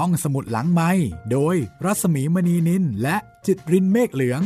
[0.00, 0.90] ห้องสมุดหลังไม้
[1.32, 4.42] โดยรัสมีมณีนินและจิตรินเมฆเหลือง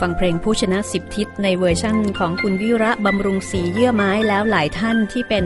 [0.00, 5.44] ฟังเพลงผู้ชนะสิบทิศในเวอร์ชั่นของคุณวิระบำรุงศรีเยื่อไม้แล้วหลายท่านที่เป็น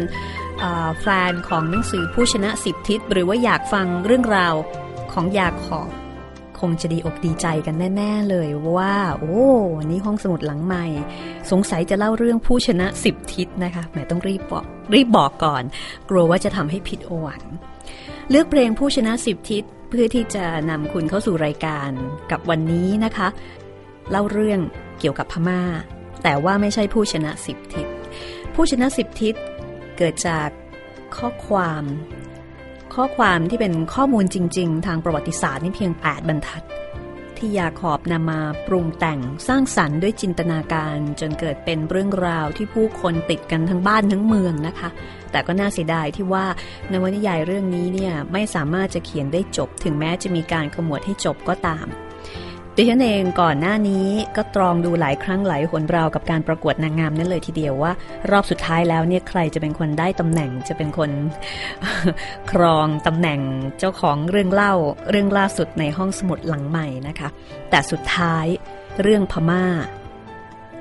[1.01, 4.55] แฟนของหนังสือผู้ชนะสิบทิศหรือว่าอยากฟังเรื่องราว
[5.13, 6.04] ของยาขอบ
[6.61, 9.43] คงจะดีอกดีใจกันแน่ๆเลยว่า โอ้
[9.91, 10.87] นี่ห้องสมุดหลังใหม่
[11.51, 15.63] สงสัยจะเล่าเรื่องผู้ชนะสิบทิศนะคะแหมต้องรีบบอกรีบบอกก่อน
[16.11, 17.43] กลัวว่าจะทำให้ผิดหวัง
[18.31, 21.91] เลือกเพลงผู้ชนะสิบทิศเพื่อที่จะนำคุณเข้าสู่รายการ
[22.31, 23.29] กับวันนี้นะคะ
[24.11, 24.61] เล่าเรื่อง
[25.01, 25.63] เกี่ยวกับพมา่า
[26.23, 27.87] แต่ว่าไม่ใช่ผู้ชนะสิบทิศ
[28.55, 29.35] ผู้ชนะสิบทิศ
[29.97, 30.49] เกิดจาก
[31.17, 31.83] ข้อความ
[32.95, 36.63] ข้อความที่เป็นข้อมูลจริง ๆ ทางประวัติศาสตร์นี่เพียง 8 บรรทัด
[37.39, 44.89] ที่ยาขอบนำมาปรุงแต่งสร้างสรรค์ด้วยจินตนาการจนเกิดเป็นเรื่องราวที่ผู้คนติดกันทั้งบ้านทั้งเมืองนะคะ
[45.31, 46.47] แต่ก็น่าเสียดายที่ว่า
[46.93, 51.87] นวนิยายเรื่องนี้เนี่ยไม่สามารถจะเขียนได้จบถึงแม้จะมีการขมวดให้จบก็ตาม
[52.77, 57.93] ดิฉันเองก่อนหน้านี้ก็ตรองดูหลายครั้งหลายหนราวกับการประกวดนางงามนั่นเลยทีเดียวว่า
[58.31, 61.11] รอบสุดท้ายแล้วเนี่ยใครจะเป็นคนได้ตำแหน่งจะเป็นคน
[62.53, 63.41] ครองตำแหน่ง
[63.79, 64.75] เจ้าของเรื่องเล่า
[65.11, 67.29] เรื่องล่าสุดในห้องสมุดหลังใหม่นะคะ
[67.71, 68.47] แต่สุดท้าย
[69.03, 69.65] เรื่องพม่า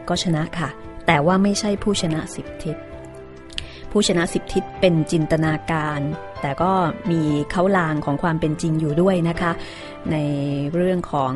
[0.10, 0.70] ก็ชนะค่ะ
[1.08, 2.78] แต่ว่าไม่ใช่ผู้ชนะสิบทิศ
[3.92, 6.02] ผู้ชนะสิบทิศเป็นจินตนาการ
[6.42, 6.72] แต่ก็
[7.12, 7.22] มี
[7.52, 9.52] เขาลางของความเป็นจริงอยู่ด้วยนะคะ
[10.12, 10.18] ใน
[10.76, 11.34] เรื่องของ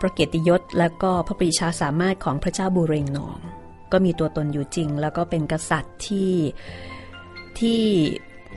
[0.00, 3.38] พระเกียรติยศและก็พระปรีชาสามารถของพระเจ้าบูเรงนอง
[3.92, 6.32] ก็มีตัวตนอยู่จริง แล้วก็เป็นกษัตริย์ที่
[7.58, 7.82] ที่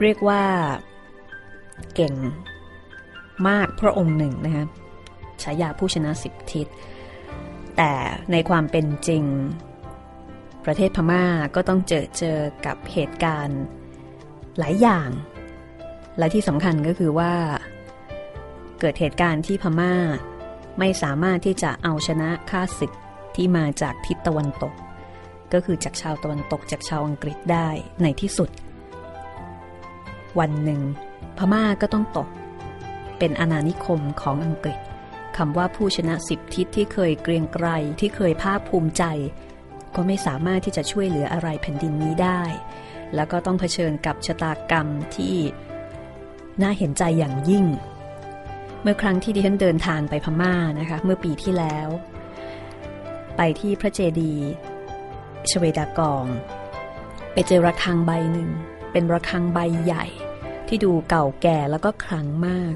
[0.01, 0.43] เรียกว่า
[1.95, 2.13] เก่ง
[3.47, 4.65] มากพระองค์หนึ่งนะคะ
[5.43, 6.67] ฉายาผู้ชนะสิบทิศ
[7.77, 7.91] แต่
[8.31, 9.23] ในความเป็นจริง
[10.65, 11.23] ประเทศพม่า
[11.55, 13.61] ก็ต้องเจอเจอกับเหตุการณ์
[14.59, 15.09] หลายอย่าง
[16.17, 17.33] และที่สำคัญก็คือว่า
[18.79, 19.93] เกิดเหตุการณ์ที่พม่า
[20.79, 22.93] ไม่สามารถที่จะเอาชนะข้าศึก
[23.35, 24.73] ที่มาจากทิศตะวันตก
[25.53, 27.69] ก็คือจากชาวตะวันตกจากชาวอังกฤษได้
[28.01, 28.49] ในที่สุด
[30.39, 30.81] วันหนึ่ง
[31.37, 32.27] พม่าก็ต้องตก
[33.19, 34.79] เป็นอาณานิคมของอังกฤษ
[35.37, 37.67] คำว่าผู้ชนะสิบทิศที่เคยเกรียงไกร
[37.99, 39.03] ที่เคยภาคภูมิใจ
[39.95, 42.43] ก็ไม่สามารถที่จะช่วยเหลืออะไรแผ่นดินนี้ได้
[43.15, 45.35] แล้วก็ต้องเผชิญกับชะตากรรมที่
[46.61, 47.65] น่าเห็นใจอย่างยิ่ง
[48.81, 51.87] เมื่อครั้งที่ดิฉันเดินทางไปพม่านะคะ เมื่อปีที่แล้ว
[53.37, 54.47] ไปที่พระเจดีย์
[55.49, 56.25] ชเวดากอง
[57.33, 58.49] ไปเจอระฆังใบหนึ่ง
[58.91, 60.05] เป็นระฆังใบใหญ่
[60.67, 62.75] ที่ดูเก่าแก่แล้วก็คลังมาก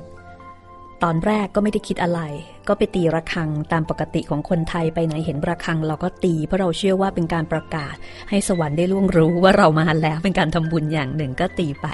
[1.03, 2.21] ตอนแรกก็ไม่ได้คิดอะไร
[2.67, 7.95] ก็ไปตีระฆังตามปกติของคนไทยไปไหนเห็นระฆังเราก็ตีเพราะเราเชื่อว่าเป็นการประกาศ
[8.29, 11.87] ให้สวรรค์ได้ล่วงรู้ว่าเรามาแล้วเป็นการทำบุญอย่างหนึ่งก็ตีไป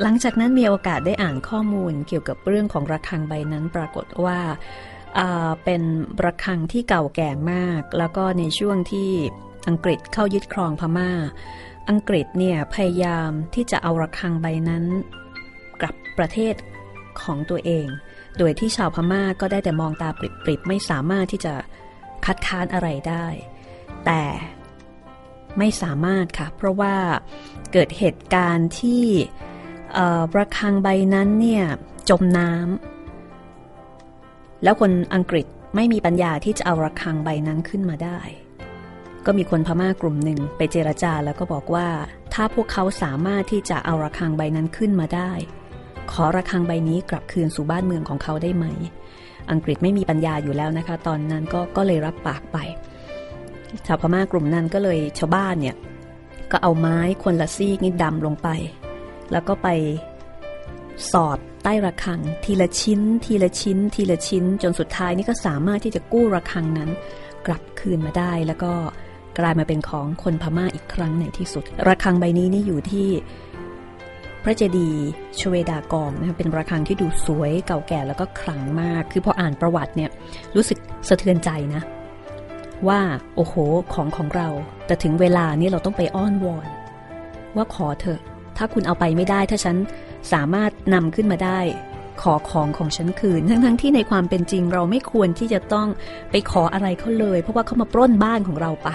[0.00, 4.38] หลังจากนั้นมีโอกาสได้อ่านข้อมูลเกี่ยวกับเรื่องของระฆังใบนั้นปรากฏว่า
[5.64, 5.82] เป็น
[6.24, 9.10] ระฆังที่เก่าแก่มาก แล้วก็ในช่วงที่
[9.68, 11.10] อังกฤษเข้ายึดครองพมา่า
[11.90, 14.84] อังกฤษเนี่ยพยายามที่จะเอาระฆังใบนั้น
[15.80, 16.54] กลับประเทศ
[17.22, 17.86] ของตัวเอง
[18.38, 21.54] โดยที่ชาวพม่าก็ได้แต่มองตาปริบๆไม่สามารถที่จะ
[22.24, 23.26] คัดค้านอะไรได้
[24.06, 24.22] แต่
[25.58, 26.94] ไม่สามารถค่ะ เพราะว่า
[27.72, 29.04] เกิดเหตุการณ์ที่
[30.38, 31.64] ระฆังใบนั้นเนี่ย
[32.08, 38.18] จมน้ำแล้วคนอังกฤษไม่มีปัญญาที่จะเอาระฆังใบนั้นขึ้นมาได้
[39.26, 41.88] ก็มีคนพม่ากลุ่มหนึ่งไปเจรจาแล้วก็บอกว่า
[42.34, 45.30] ถ้าพวกเขาสามารถที่จะเอาระฆังใบนั้นขึ้นมาได้
[46.12, 48.66] ขอระฆังใบนี้กลับคืนสู่บ้านเมืองของเขาได้ไหม
[49.50, 52.58] อังกฤษไม่มีปัญญาอยู่แล้วนะคะ ตอนนั้นก็ก็เลยรับปากไป
[53.86, 55.76] ชาวพม่ากลุ่มนั้นก็เลยชาวบ้านเนี่ย
[56.50, 58.48] ก็เอาไม้คนละซีกนี่ดำลงไป
[59.32, 59.68] แล้วก็ไป
[61.12, 66.90] สอดใต้ระฆัง ทีละชิ้น ทีละชิ้น ทีละชิ้น จนสุดท้ายนี่ก็สามารถที่จะกู้ระฆังนั้น
[67.46, 68.72] กลับคืนมาได้ แล้วก็
[69.38, 73.08] กลายมาเป็นของคนพม่าอีกครั้งในที่สุด ระฆังใบนี้นี่อยู่ที่
[74.42, 75.02] พระเจดีย์
[75.40, 80.10] ชเวดากองนะเป็นระฆังที่ดูสวยเก่าแก่แล้วก็คลังมาก คือพออ่านประวัติเนี่ย
[80.56, 80.78] รู้สึก
[81.08, 81.82] สะเทือนใจนะ
[82.88, 83.00] ว่า
[83.36, 83.54] โอ้โห
[83.94, 84.48] ของของเรา
[84.86, 86.68] แต่ถึงเวลานี่เราต้องไปอ้อนวอน
[87.56, 88.20] ว่าขอเถอะ
[88.56, 89.76] ถ้าคุณเอาไปไม่ได้ ถ้าฉัน
[90.32, 91.60] สามารถนำขึ้นมาได้
[92.22, 95.88] ขอของของฉันคืน ทั้งๆทที่ในความเป็นจริงเราไม่ควรที่จะต้อง
[96.30, 98.90] ไปขออะไรเขาเลย เพราะว่าเขามาปล้นบ้านของเราไป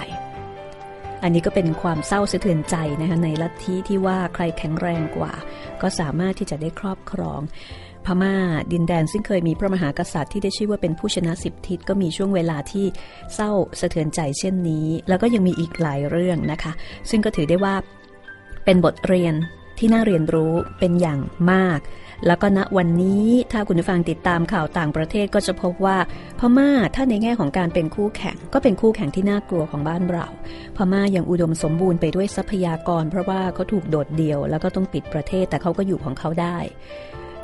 [1.22, 5.32] อันนี้ก็เป็นความเศร้าสะเทือนใจนะคะในลัทธิที่ว่าใครแข็งแรงกว่า
[5.82, 7.40] ก็สามารถที่จะได้ครอบครอง
[8.06, 8.34] พม่า
[8.72, 12.86] ดินแดนซึ่งเคยมีพระมหากษัตริย์ที่ได้ชื่อว่าเป็นผู้ชนะสิบทิศก็มีช่วงเวลาที่
[13.34, 13.50] เศร้า
[13.80, 16.72] สะเทือนใจเช่นนี้ แล้วก็ยังมีอีกหลายเรื่องนะคะ
[17.10, 17.74] ซึ่งก็ถือได้ว่า
[18.70, 19.34] เป็นบทเรียน
[19.78, 21.20] ที่น่าเรียนรู้เป็นอย่าง
[21.52, 21.80] มาก
[22.26, 25.98] แล้วก็ณวันนี้ถ้าคุณผู้ฟังติดตามข่าวต่างประเทศก็จะพบว่า
[26.38, 30.26] พม่าถ้าในแง่ของการเป็นคู่แข่ง ก็เป็นคู่แข่งที่น่ากลัวของบ้านเรา
[30.76, 36.58] พม่ายังอุดมสมบูรณ์ไปด้วยทรัพยากร เพราะว่าเขาถูกโดดเดี่ยว แล้วก็ต้องปิดประเทศแต่เขาก็อยู่ของเขาได้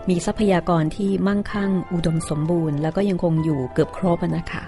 [0.08, 4.64] มีทรัพยากรที่มั่งคั่ง อุดมสมบูรณ์ แล้วก็ยังคงอยู่เกือบครบนะคะ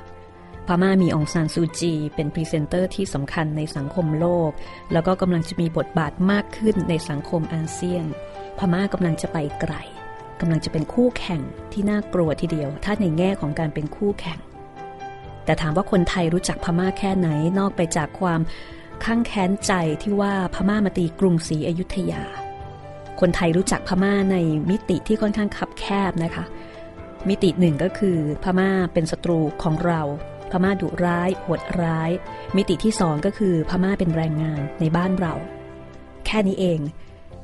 [0.66, 4.50] พม่ามีองซานซูจี เป็นพรีเซนเตอร์ที่สำคัญในสังคมโลก
[4.92, 8.06] แล้วก็กำลังจะมีบทบาทมากขึ้นในสังคมอาเซียน
[8.58, 9.74] พม่ากำลังจะไปไกล
[10.40, 11.42] กำลังจะเป็นคู่แข่ง
[11.72, 14.38] ที่น่ากลัวทีเดียว ถ้าในแง่ของการเป็นคู่แข่ง
[15.44, 17.28] แต่ถามว่าคนไทยรู้จักพม่าแค่ไหน
[17.58, 18.40] นอกไปจากความ
[19.04, 19.72] ข้างแค้นใจ
[20.02, 22.22] ที่ว่าพม่ามาตีกรุงศรีอยุธยา
[23.20, 24.36] คนไทยรู้จักพม่าใน
[24.70, 26.44] มิติที่ค่อนข้างคับแคบบนะคะ
[27.28, 30.02] มิติหนึ่งก็คือพม่าเป็นศัตรูของเรา
[30.50, 32.10] พม่าดุร้ายโหดร้าย
[32.56, 35.34] มิติที่สองก็คือพม่าเป็นแรงงานในบ้านเรา
[36.26, 36.80] แค่นี้เอง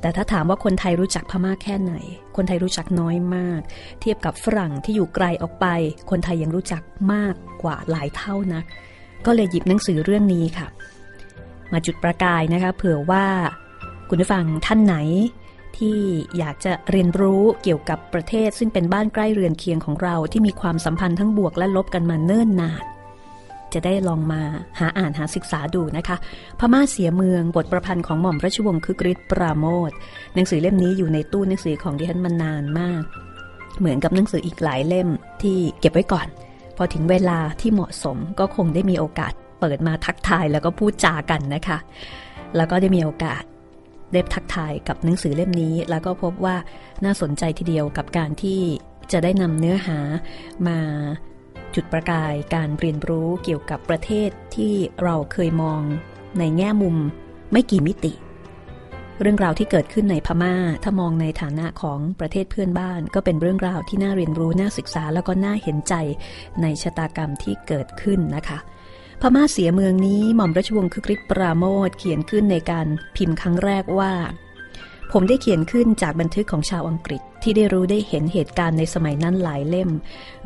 [0.01, 1.93] แต่ถ้าถามว่าคนไทยรู้จักพม่าแค่ไหน
[2.35, 3.61] คนไทยรู้จักน้อยมาก
[4.01, 5.65] เทียบกับฝรั่งที่อยู่ไกลออกไป
[6.09, 6.81] คนไทยยังรู้จัก
[7.13, 8.65] มากกว่าหลายเท่านัก
[9.25, 10.67] ก็เลยหยิบหนังสือเรื่องนี้ค่ะ
[11.71, 13.25] มาจุดประกายนะคะ เผื่อว่า
[14.09, 14.95] คุณผู้ฟังท่านไหน
[15.77, 15.99] ที่
[16.37, 22.83] อยากจะเรียนรู้เกี่ยวกับประเทศซึ่งเป็นบ้านใกล้เรือนเคียงของเราที่มีความสัมพันธ์ทั้งบวกและลบกันมาเนิ่นนาน
[23.73, 24.41] จะได้ลองมา
[24.79, 26.17] หาอ่านหาศึกษาดูนะคะ
[26.59, 29.91] พม่าเสียเมืองบทประพันธ์ของหม่อมราชวงศ์คึกฤทธิ์ปราโมท
[30.35, 33.03] หนังสือเล่มนี้อยู่ในตู้หนังสือของดิฉันมานานมาก
[33.79, 35.09] เหมือนกับหนังสืออีกหลายเล่ม
[35.41, 36.27] ที่เก็บไว้ก่อน
[36.77, 41.77] พอถึงเวลาที่เหมาะสมก็คงได้มีโอกาส เปิดมาทักทายแล้วก็พูดจากันนะคะ
[42.55, 43.43] แล้วก็ได้มีโอกาส
[44.13, 46.55] ได้ทักทายกับหนังสือเล่มนี้ แล้วก็พบว่า
[47.03, 48.59] น่าสนใจทีเดียวกับการที่
[49.11, 49.97] จะได้นำเนื้อหา
[50.67, 50.77] มา
[51.75, 54.73] จุดประกายการเรียนรู้เกี่ยวกับประเทศที่
[55.03, 55.81] เราเคยมอง
[56.39, 56.97] ในแง่มุม
[57.51, 58.13] ไม่กี่มิติ
[59.21, 65.93] เรื่องราวที่เกิดขึ้นในพมา่า ถ้ามองในฐานะของประเทศเพื่อนบ้าน ก็เป็นเรื่องราวที่น่าเรียนรู้น่าศึกษาแล้วก็น่าเห็นใจ
[66.61, 68.59] ในชะตากรรมที่เกิดขึ้นนะคะ
[69.21, 74.13] พม่าเสียเมืองนี้หม่อมราชวงศ์คึกฤทธิ์ปราโมทเขียนขึ้นในการพิมพ์ครั้งแรกว่า
[75.15, 79.89] ผมได้เขียนขึ้นจากบันทึกของชาวอังกฤษที่ได้รู้ได้เห็นเหตุการณ์ในสมัยนั้นหลายเล่ม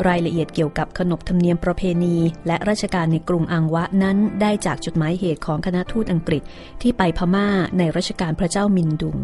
[0.08, 2.16] รายละเอียดเกี่ยวกับขนบธรรมเนียมประเพณี
[2.48, 6.44] และราชการในกรุงอังวะนั้นได้จากจดหมายเหตุของคณะทูตอังกฤษ
[6.82, 7.48] ที่ไปพม่า
[7.78, 9.18] ในรัชกาลพระเจ้ามินดุง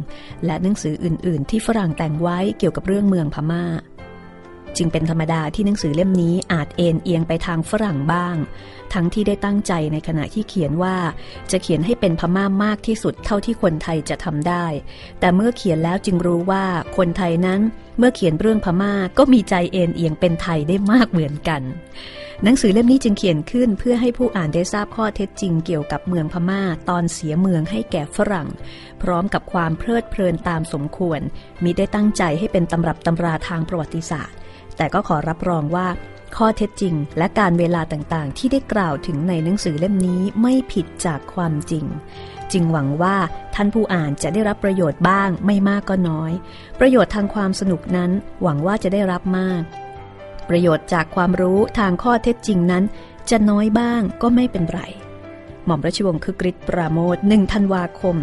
[0.46, 3.64] และหนังสืออื่น ๆ ที่ฝรั่งแต่งไว้เกี่ยวกับเรื่องเมืองพม่า
[4.78, 8.36] จึงเป็นธรรมดาที่หนังสือเล่มนี้อาจเอ็นเอียงไปทางฝรั่งบ้าง
[8.94, 10.98] ทั้งที่ได้ตั้งใจในขณะที่เขียนว่า
[11.52, 14.66] จะเขียนให้เป็นพม่ามากที่สุดเท่าที่คนไทยจะทำได้
[15.20, 16.64] แต่เมื่อเขียนแล้วจึงรู้ว่า
[16.98, 17.62] คนไทยนั้น
[17.98, 21.62] เมื่อเขียนเรื่องพม่าก็มีใจเอ็นเอียงเป็นไทยได้มากเหมือนกัน
[22.44, 28.48] หนังสือเล่มนี้จึงเขียนขึ้นเพื่อให้ผู้อ่านได้ทราบข้อเท็จจริงเกี่ยวกับเมืองพม่าตอนเสียเมืองให้แก่ฝรั่ง
[29.02, 31.20] พร้อมกับความเพลิดเพลินตามสมควร
[31.64, 34.38] มิได้ตั้งใจให้เป็นตำรับตำราทางประวัติศาสตร์
[34.78, 35.88] แต่ก็ขอรับรองว่า
[36.36, 41.86] ข้อเท็จจริง และการเวลาต่างๆ ที่ได้กล่าวถึงในหนังสือเล่มนี้ไม่ผิดจากความจริง
[42.52, 43.18] จึงหวังว่า
[43.56, 46.32] ท่านผู้อ่านจะได้รับประโยชน์บ้างไม่มากก็น้อย
[46.80, 48.12] ประโยชน์ทางความสนุกนั้น
[48.42, 49.62] หวังว่าจะได้รับมาก
[50.50, 52.84] ประโยชน์จากความรู้ทางข้อเท็จจริงนั้น
[53.30, 54.82] จะน้อยบ้างก็ไม่เป็นไร
[55.66, 58.16] หม่อมราชวงศ์คึกฤทธิ์ปราโมท1ธันวาคม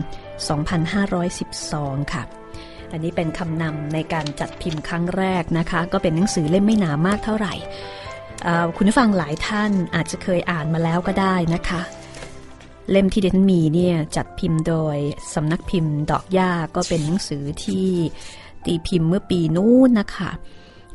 [1.33, 2.40] 2512 ค่ะ
[2.93, 7.55] อันนี้เป็นคำนำในการจัดพิมพ์ครั้งแรกนะคะ ก็เป็นหนังสือเล่มไม่หนามากเท่าไหร่
[8.77, 11.81] คุณผู้ฟังหลายท่านอาจจะเคยอ่านมาแล้วก็ได้นะคะ
[12.91, 14.97] เล่มที่เดนมีเนี่ยจัดพิมพ์โดย
[15.35, 17.89] สำนักพิมพ์ดอกย่าก็เป็นหนังสือที่
[18.65, 20.31] ตีพิมพ์เมื่อปีนู้นนะคะ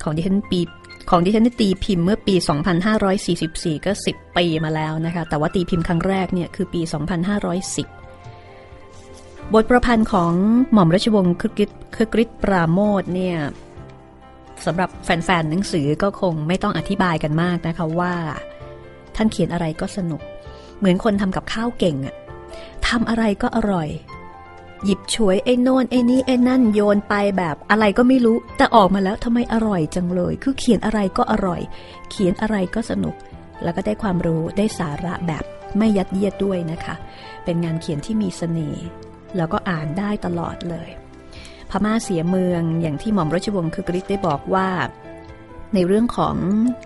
[0.04, 0.60] ของดิฉันปี
[1.10, 2.36] ของดิฉันตีพิมพ์เมื่อปี
[3.10, 6.82] 2544 ก็ 10 ปีมาแล้วนะคะ แต่ว่าตีพิมพ์ครั้งแรกเนี่ยคือปี
[7.46, 8.05] 2510
[9.54, 10.34] บทประพันธ์ของ
[10.74, 13.38] หม่อมราชวงศ์คึกฤทธิ์คึกฤทธิ์ปราโมทเนี่ย
[14.66, 18.14] สำหรับแฟนๆหนังสือก็คงไม่ต้องอธิบายกันมากนะคะว่า
[19.16, 20.22] ท่านเขียนอะไรก็สนุก
[20.78, 22.16] เหมือนคนทำกับข้าวเก่งอะ
[22.88, 23.90] ทำอะไรก็อร่อย
[24.86, 31.62] หยิบฉวยไอ้โน่นไอ้นี้ไอ้นั่นโยนไปแบบอะไรก็ไม่รู้ แต่ออกมาแล้วทำไมอร่อยจังเลย คือเขียนอะไรก็อร่อย
[32.10, 33.16] เขียนอะไรก็สนุก
[33.64, 35.44] แล้วก็ได้ความรู้ได้สาระแบบ
[35.78, 36.96] ไม่ยัดเยียดด้วยนะคะ
[37.44, 38.86] เป็นงานเขียนที่มีสเสน่ห์
[39.38, 40.90] แล้วก็อ่านได้ตลอดเลย
[41.70, 44.68] พม่าเสียเมืองอย่างที่หม่อมราชวงศ์คือกริชได้บอกว่า
[45.74, 46.36] ในเรื่องของ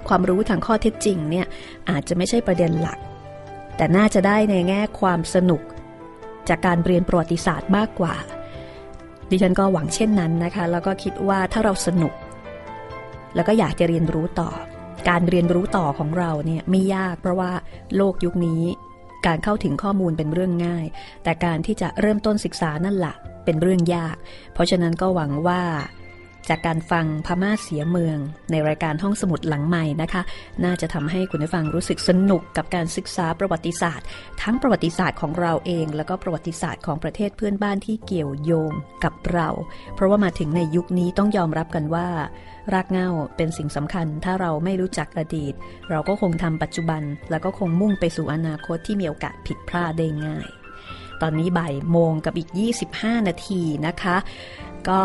[0.08, 1.48] ความรู้ทางข้อเท็จจริงเนี่ย
[1.90, 3.00] อาจจะไม่ใช่ประเด็นหลัก
[3.78, 5.62] แต่น่าจะได้ในแง่ความสนุก
[6.50, 8.16] จากการเรียนประวัติศาสตร์มากกว่า
[9.30, 12.14] ดิฉันก็หวังเช่นนั้นนะคะ แล้วก็คิดว่าถ้าเราสนุก
[13.36, 14.50] แล้วก็อยากจะเรียนรู้ต่อ
[15.10, 17.52] การเรียนรู้ต่อของเราเนี่ยไม่ยากเพราะว่า
[17.96, 18.64] โลกยุคนี้
[19.26, 20.86] การเข้าถึงข้อมูลเป็นเรื่องง่าย
[21.24, 24.16] แต่การที่จะเริ่มต้นศึกษานั่นแหละเป็นเรื่องยาก
[24.54, 25.62] เพราะฉะนั้นก็หวังว่า
[26.50, 28.18] จากการฟังพม่าเสียเมือง
[28.52, 30.22] ในรายการห้องสมุดหลังใหม่นะคะ
[30.66, 34.06] น่าจะทำให้คุณผู้ฟังรู้สึกสนุกกับการศึกษาประวัติศาสตร์
[34.42, 38.72] ทั้งประวัติศาสตร์ของเราเอง แล้วก็ประวัติศาสตร์ของประเทศเพื่อนบ้านที่เกี่ยวโยง
[39.04, 39.50] กับเรา
[39.96, 42.08] เพราะว่ามาถึงในยุคนี้ต้องยอมรับกันว่า
[42.74, 45.54] รากเหง้าเป็นสิ่งสำคัญ ถ้าเราไม่รู้จักอดีต
[45.90, 50.48] เราก็คงทำปัจจุบัน แล้วก็คงมุ่งไปสู่อนาคตที่มีโอกาสผิดพลาดได้ง่าย
[51.22, 52.50] ตอนนี้บ่ายโมงกับอีก
[52.90, 54.18] 25 นาทีนะคะ
[54.90, 55.02] ก็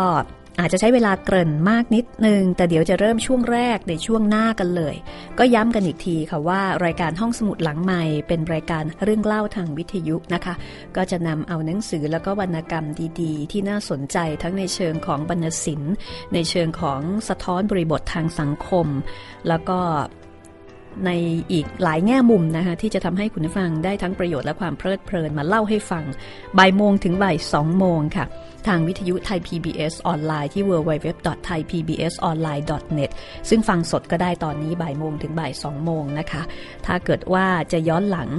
[0.59, 4.95] อาจจะใช้เวลาเกริ่นมากนิดนึง แต่เดี๋ยวจะเริ่มช่วงแรกในช่วงหน้ากันเลย
[5.39, 10.53] ก็ย้ำกันอีกทีค่ะว่ารายการห้องสมุดหลังใหม่เป็นรายการเรื่องเล่าทางวิทยุนะคะ
[10.95, 12.85] ก็จะนำเอาหนังสือแล้วก็วรรณกรรม
[13.21, 15.93] ดีๆ ที่น่าสนใจทั้งในเชิงของบรรณศิลป์
[16.33, 18.87] ในเชิงของสะท้อนบริบททางสังคม
[19.47, 19.79] แล้วก็
[21.05, 21.11] ใน
[21.51, 26.03] อีกหลายแง่มุมนะคะที่จะทำให้คุณผู้ฟังได้ทั้งประโยชน์และความเพลิดเพลินมาเล่าให้ฟัง
[26.57, 28.25] บ่ายโมงถึงบ่ายสองโมงค่ะ
[28.67, 33.11] ทางวิทยุไทย PBS ออนไลน์ที่ www.thaipbsonline.net
[33.49, 36.41] ซึ่งฟังสดก็ได้ตอนนี้บ่ายโมงถึงบ่ายสองโมงนะคะ
[36.85, 38.29] ถ้าเกิดว่าจะย้อนหลัง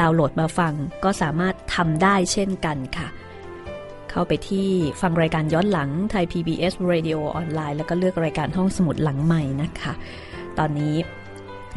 [0.00, 0.72] ดาวน์โหลดมาฟัง
[1.04, 3.08] ก็สามารถทำได้เช่นกันค่ะ
[4.10, 4.68] เข้าไปที่
[5.00, 9.92] ฟังรายการย้อนหลังไทย PBS Radio ออนไลน์แล้วก็เลือกรายการห้องสมุดหลังใหม่นะคะ
[10.58, 10.94] ตอนนี้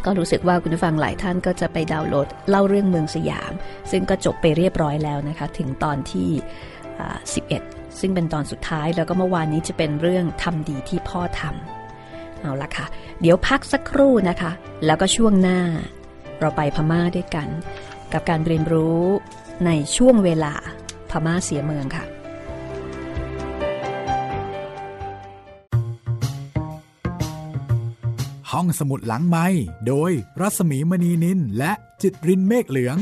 [0.05, 3.51] ก็รู้สึกว่าคุณผู้ฟังหลายท่านก็จะไปดาวน์โหลดเล่าเรื่องเมืองสยาม
[3.91, 6.29] ซึ่งก็จบไปเรียบร้อยแล้วนะคะ ถึงตอนที่
[7.13, 12.85] 11 ซึ่งเป็นตอนสุดท้ายแล้วก็เมื่อวานนี้จะเป็นเรื่องทำดีที่พ่อทำเอาละค่ะ
[13.21, 14.51] เดี๋ยวพักสักครู่นะคะ
[14.85, 15.59] แล้วก็ช่วงหน้า
[16.39, 17.47] เราไปพม่าด้วยกัน
[18.13, 19.01] กับการเรียนรู้
[19.65, 20.53] ในช่วงเวลา
[21.11, 22.05] พม่าเสียเมืองค่ะ
[28.51, 29.45] ห้องสมุดหลังไม้
[29.87, 32.97] โดยรัสมีมณีนินและจิตรินเมฆเหลือง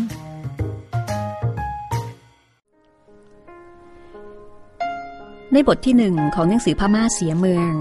[5.53, 7.71] ในบทที่หนึ่งของหนังสือพม่าเสียเมือง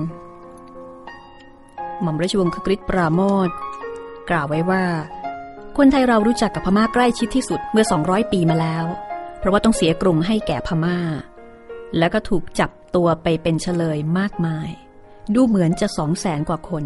[2.02, 3.48] หม่อมราชวงศ์คกฤษปราโมท
[4.30, 4.84] กล่าวไว้ว่า
[5.76, 8.84] คนไทยเรารู้จักกับพม่าใกล้ชิดที่สุดเมื่อ 200 ปีมาแล้ว
[9.38, 10.98] เพราะว่าต้องเสียกรุงให้แก่พม่า
[11.98, 14.68] แล้วก็ถูกจับตัวไปเป็นเฉลยมากมาย
[15.34, 16.84] ดูเหมือนจะสองแสนกว่าคน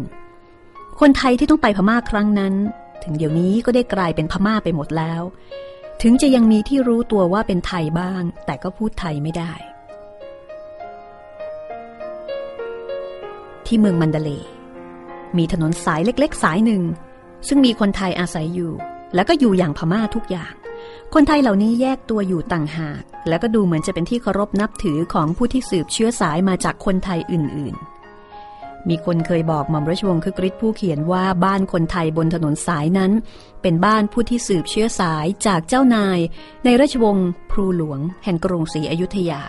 [0.99, 2.53] คนไทยที่ต้องไปพม่าครั้งนั้น
[3.03, 5.21] ถึงเดี๋ยวนี้ก็ได้กลายเป็นพม่าไปหมดแล้ว
[6.01, 9.53] ถึงจะยังมีที่รู้ตัวว่าเป็นไทยบ้าง แต่ก็พูดไทยไม่ได้
[13.65, 14.31] ที่เมืองมันเดเล
[15.37, 16.83] มีถนนสายเล็กๆ สายหนึ่ง
[17.47, 18.71] ซึ่งมีคนไทยอาศัยอยู่
[19.15, 20.53] แล้วก็อยู่อย่างพม่าทุกอย่าง
[21.13, 27.92] คนไทยเหล่านี้แยกตัวอยู่ต่างหาก แล้วก็ดูเหมือนจะเป็นที่เคารพนับถือของผู้ที่สืบเชื้อสายมาจากคนไทยอื่นๆ
[28.89, 33.11] มีคนเคยบอกหม่อมราชวงศ์คึกฤทธิ์ผู้เขียนว่าบ้านคนไทยบนถนนสายนั้น
[33.61, 36.19] เป็นบ้านผู้ที่สืบเชื้อสายจากเจ้านาย
[36.63, 39.41] ในราชวงศ์พลูหลวง แห่งกรุงศรีอยุธยา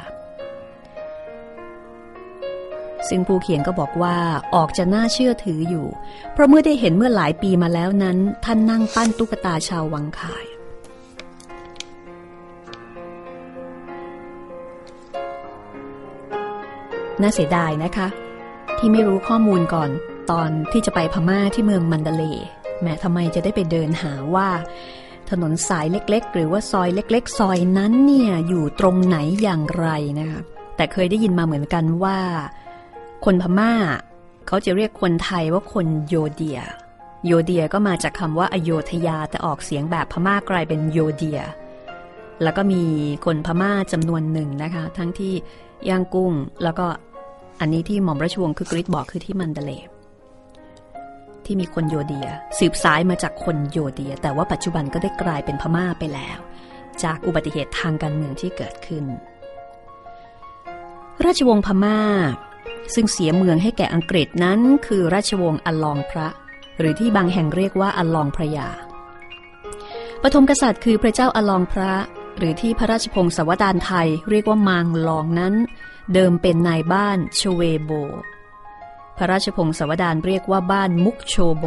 [3.09, 4.17] ซึ่งผู้เขียนก็บอกว่า
[4.55, 5.87] ออกจะน่าเชื่อถืออยู่
[6.33, 10.45] เพราะเมื่อได้เห็นเมื่อหลายปีมาแล้วนั้น ท่านนั่งปั้นตุ๊กตาชาววังคาย
[17.21, 18.09] น่าเสียดายนะคะ
[18.79, 19.91] ที่ไม่รู้ข้อมูลก่อน
[20.31, 22.25] ตอนที่จะไปพม่าที่เมืองมันเดเล
[22.83, 24.49] แม้ทำไมจะได้ไปเดินหาว่า
[25.31, 29.89] ถนนสายเล็ก ๆ หรือว่าซอยเล็ก ๆ ซอยนั้นเนี่ยอยู่ตรงไหนอย่างไร
[30.21, 30.41] นะคะ
[30.77, 32.19] แต่เคยได้ยินมาเหมือนกันว่า
[33.25, 33.73] คนพม่า
[34.47, 36.61] เขาจะเรียกคนไทยว่าคนโยเดีย
[37.27, 41.41] โยเดียก็มาจากคำว่าอโยธยาแต่ออกเสียงแบบพม่ากลายเป็นโยเดีย
[42.43, 42.83] แล้วก็มี
[43.25, 45.33] คนพม่าจำนวนหนึ่งนะคะ ทั้งที่
[45.89, 46.87] ย่างกุ้งแล้วก็
[47.61, 49.73] อันนี้ที่หม่อมราชวงศ์คือกริชบอกคือที่มันเดเล
[51.45, 56.39] ที่มีคนโยเดีย สืบสายมาจากคนโยเดีย แต่ว่าปัจจุบันก็ได้กลายเป็นพม่าไปแล้ว
[57.03, 59.05] จากอุบัติเหตุทางการเมืองที่เกิดขึ้น
[61.25, 62.01] ราชวงศ์พม่า
[62.95, 66.29] ซึ่งเสียเมืองให้แก่อังกฤษนั้น คือราชวงศ์อลองพระ
[66.79, 68.69] หรือที่บางแห่งเรียกว่าอลองพระยา
[70.23, 71.93] ปฐมกษัตริย์คือพระเจ้าอลองพระ
[72.39, 75.55] หรือที่พระราชพงศาวดารไทยเรียกว่ามางลองนั้น
[76.13, 77.91] เดิมเป็นนายบ้านชเวโบ
[79.17, 81.65] พระราชพงศาวดารเรียกว่าบ้านมุกโชโบ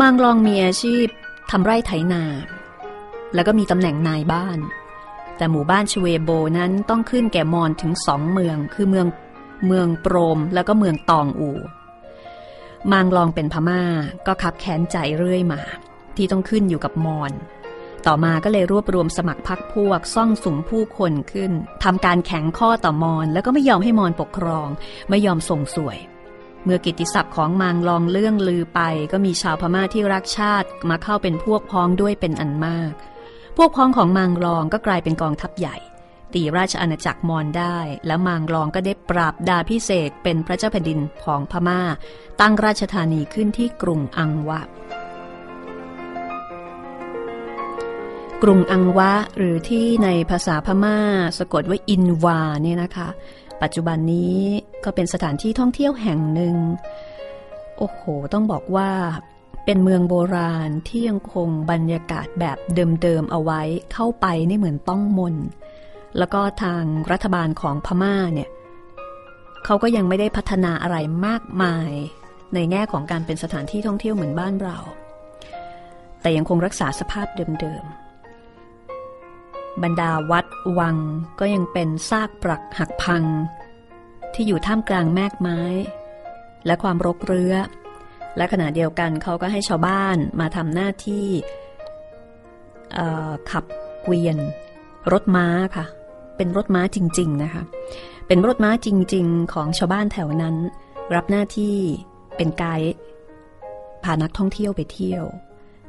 [0.00, 1.06] มังลองมีอาชีพ
[1.50, 2.22] ทำไร่ไถนา
[3.34, 4.58] แล้วก็มีตำแหน่งนายบ้าน
[5.36, 9.06] แต่หมู่บ้านชเวโบนั้นต้องขึ้นแก่มอนถึงสองเมือง คือเมือง
[9.66, 11.50] เมืองโปรมแล้วก็เมืองตองอู
[12.92, 13.82] มังลองเป็นพม่า
[14.26, 15.60] ก็คับแค้นใจเรื่อยมา
[16.16, 17.32] ที่ต้องขึ้นอยู่กับมอน
[18.06, 21.52] ต่อมาก็เลยรวบรวมสมัครพรรคพวกซ่องสุมผู้คนขึ้น
[21.84, 24.68] ทำการแข่งข้อต่อมอน แล้วก็ไม่ยอมให้มอนปกครอง
[25.10, 25.98] ไม่ยอมส่งสวย
[26.64, 28.80] เมื่อกิตติศัพท์ของมางลองเลื่องลือไป
[29.12, 32.92] ก็มีชาวพม่าที่รักชาติมาเข้าเป็นพวกพ้องด้วยเป็นอันมาก
[33.56, 35.76] พวกพ้องของมางลองก็กลายเป็นกองทัพใหญ่
[36.34, 41.80] ตีราชอาณาจักรมอญได้ และมางลองก็ได้ปราบดาพิเศษเป็นพระเจ้าแผ่นดินของพม่า
[42.40, 44.60] ตั้งราชธานีขึ้นที่กรุงอังวะ
[48.42, 50.98] กรุงอังวะหรือที่ในภาษาพม่า
[51.38, 53.08] สะกดว่าอินวาเนี่ยนะคะ
[53.62, 54.40] ปัจจุบันนี้
[54.84, 56.56] ก็เป็นสถานที่ท่องเที่ยวแห่งหนึ่ง
[57.78, 58.00] โอ้โห
[58.32, 58.90] ต้องบอกว่า
[59.64, 62.58] เป็นเมืองโบราณที่ยังคงบรรยากาศแบบ
[63.02, 63.62] เดิมๆเอาไว้
[63.92, 65.36] เข้าไปนี่เหมือนต้องมน
[66.18, 68.48] แล้วก็ทางรัฐบาลของพม่าเนี่ย
[69.64, 71.92] เขาก็ยังไม่ได้พัฒนาอะไรมากมาย
[72.54, 74.78] ในแง่ของการเป็นสถานที่ท่องเที่ยวเหมือนบ้านเรา
[76.20, 78.05] แต่ยังคงรักษาสภาพเดิมๆ
[79.82, 80.46] บรรดาวัด
[80.78, 80.96] วัง
[81.40, 83.24] ก็ยังเป็นซากปรักหักพัง
[84.34, 85.60] ที่อยู่ท่ามกลางแมกไม้
[86.66, 87.54] และความรกเรื้อ
[88.36, 91.26] และขณะเดียวกันเขาก็ให้ชาวบ้านมาทำหน้าที่
[93.50, 93.64] ขับ
[94.02, 94.36] เกวียน
[95.12, 95.86] รถม้าค่ะ
[96.36, 97.62] เป็นรถม้าจริง ๆนะคะ
[98.26, 100.56] เป็นรถม้าจริง ๆ ของชาวบ้านแถวนั้น
[101.14, 101.76] รับหน้าที่
[102.36, 102.92] เป็นไกด์
[104.04, 105.24] พานักท่องเที่ยวไปเที่ยว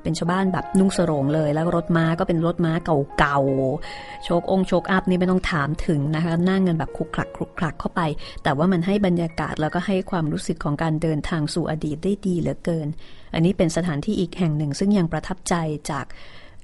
[0.08, 2.74] เป็นชาวบ้านแบบนุ่งสรงเลย แล้วรถม้าก็เป็นรถม้า
[3.20, 8.02] เก่าๆ โชกองโชกอัพนี่ไม่ต้องถามถึงนะคะนั่งกันแบบคลุกคลักคลุกคลักเข้าไป
[8.44, 12.88] แต่ว่ามันให้บรรยากาศแล้วก็ให้ความรู้สึกของการเดินทางสู่อดีตได้ดีเหลือเกิน
[13.34, 15.56] อันนี้เป็นสถานที่อีกแห่งหนึ่ง ซึ่งยังประทับใจ
[15.92, 16.06] จาก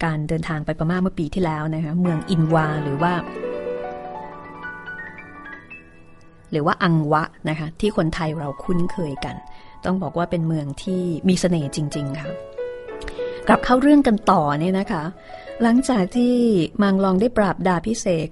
[0.03, 3.13] การเดินทางไปประมาเมื่อปีที่แล้วนะคะเมืองอินวาหรือว่า
[6.51, 9.35] หรือว่าอังวะนะคะที่คนไทยเราคุ้นเคยกัน
[9.85, 12.31] ต้องบอกว่าเป็นเมืองที่มีเสน่ห์จริง ๆค่ะ
[13.47, 15.03] กลับเข้าเรื่องกันต่อเนี่ยนะคะ
[15.61, 16.35] หลังจากที่
[16.81, 18.27] มังลองได้ปราบดาพิเศษ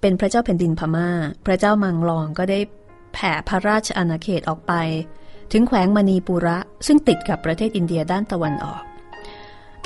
[0.00, 1.08] เป็นพระเจ้าแผ่นดินพมา่า
[1.46, 2.60] พระเจ้ามังลองก็ได้
[3.14, 4.72] แผ่พระราชอาณาเขตออกไป
[5.52, 8.82] ถึงแขวงมณีปุระ ซึ่งติดกับประเทศอินเดียด้านตะวันออก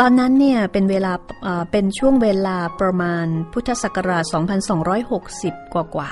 [0.01, 1.13] ตอนนั้นเนี่ยเป็นเวลา
[1.73, 4.25] เป็นช่วงเวลาประมาณพุทธศักราช
[4.99, 6.11] 2260 กว่ากว่า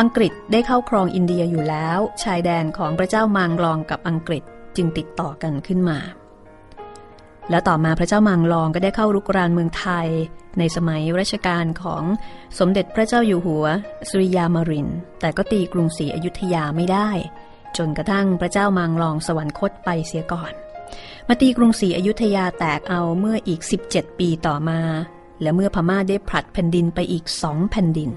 [0.00, 4.42] อังกฤษได้เข้าครองอินเดียอยู่แล้ว ชายแดนของพระเจ้ามังลองกับอังกฤษ
[4.76, 5.98] จึงติดต่อกันขึ้นมา
[7.50, 10.08] แล้วต่อมาพระเจ้ามังลองก็ได้เข้ารุกรานเมืองไทย
[10.58, 12.04] ในสมัยรัชกาลของ
[12.58, 13.66] สมเด็จพระเจ้าอยู่หัว
[14.08, 14.88] สุริยามริน
[15.20, 17.08] แต่ก็ตีกรุงศรีอยุธยาไม่ได้
[17.76, 20.52] จนกระทั่งพระเจ้ามังลองสวรรคตไปเสียก่อน
[21.28, 24.80] มาตีกรุงศรีอยุธยาแตกเอาเมื่ออีก 17 ปีต่อมา
[25.42, 28.10] และเมื่อพม่าได้ผลัดแผ่นดินไปอีกสองแผ่นดิน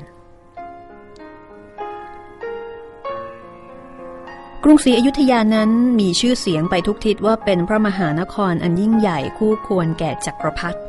[4.63, 10.79] กรุงศรีอยุธยานั้นมีชื่อเสียงไปทุกทิศว่าเป็นพระมหานครอันยิ่งใหญ่คู่ควรแก่จักรพรรดิ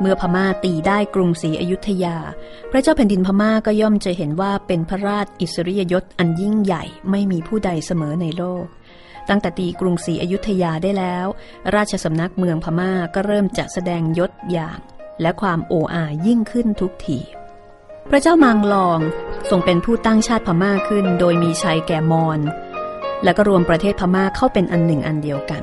[0.00, 2.16] เมื่อพม่าตีได้กรุงศรีอยุธยา
[2.70, 8.66] พระเจ้าแผ่นดินพม่าก็ย่อมจะเห็นว่าเป็นพระราชอิสริยยศอันยิ่งใหญ่ไม่มีผู้ใดเสมอในโลก
[9.28, 11.26] ตั้งแต่ตีกรุงศรีอยุธยาได้แล้ว
[11.74, 14.78] ราชสำนักเมืองพม่าก็เริ่มจะแสดงยศอย่าง
[15.20, 17.18] และความโอ้อายิ่งขึ้นทุกที
[18.10, 19.00] พระเจ้ามังลอง
[19.50, 22.40] ทรงเป็นผู้ตั้งชาติพม่าขึ้น โดยมีชัยแก่มอญ
[23.24, 25.62] แล้วก็รวมประเทศพม่าเข้าเป็นอันหนึ่งอันเดียวกัน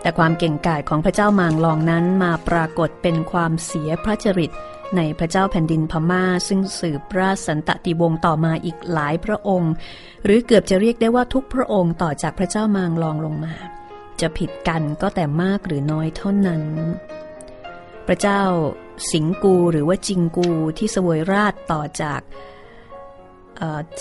[0.00, 4.50] แต่ความเก่งกาจของพระเจ้ามางลองนั้นมาปรากฏเป็นความเสียพระจริต
[4.96, 9.72] ในพระเจ้าแผ่นดินพม่า ซึ่งสืบราชสันตติวงศ์ต่อมาอีกหลายพระองค์
[10.24, 13.54] หรือเกือบจะเรียกได้ว่าทุกพระองค์ต่อจากพระเจ้ามางลองลงมา
[14.20, 16.62] จะผิดกันก็แต่มากหรือน้อยเท่านั้น
[18.06, 18.42] พระเจ้า
[19.12, 22.20] สิงกูหรือว่าจิงกูที่สวยราชต่อจาก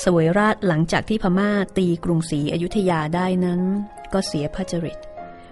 [0.04, 3.62] สวยราชหลังจากที่พม่าตีกรุงศรีอยุธยาได้นั้น
[4.14, 4.98] ก็เสียพระจริต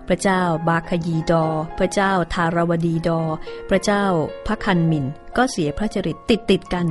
[0.07, 1.45] พระเจ้าบาคยีดอ
[1.79, 3.21] พระเจ้าทารวดีดอ
[3.69, 4.03] พระเจ้า
[4.47, 5.05] พระคันมิน
[5.37, 6.87] ก็เสียพระจริตติดติดกัน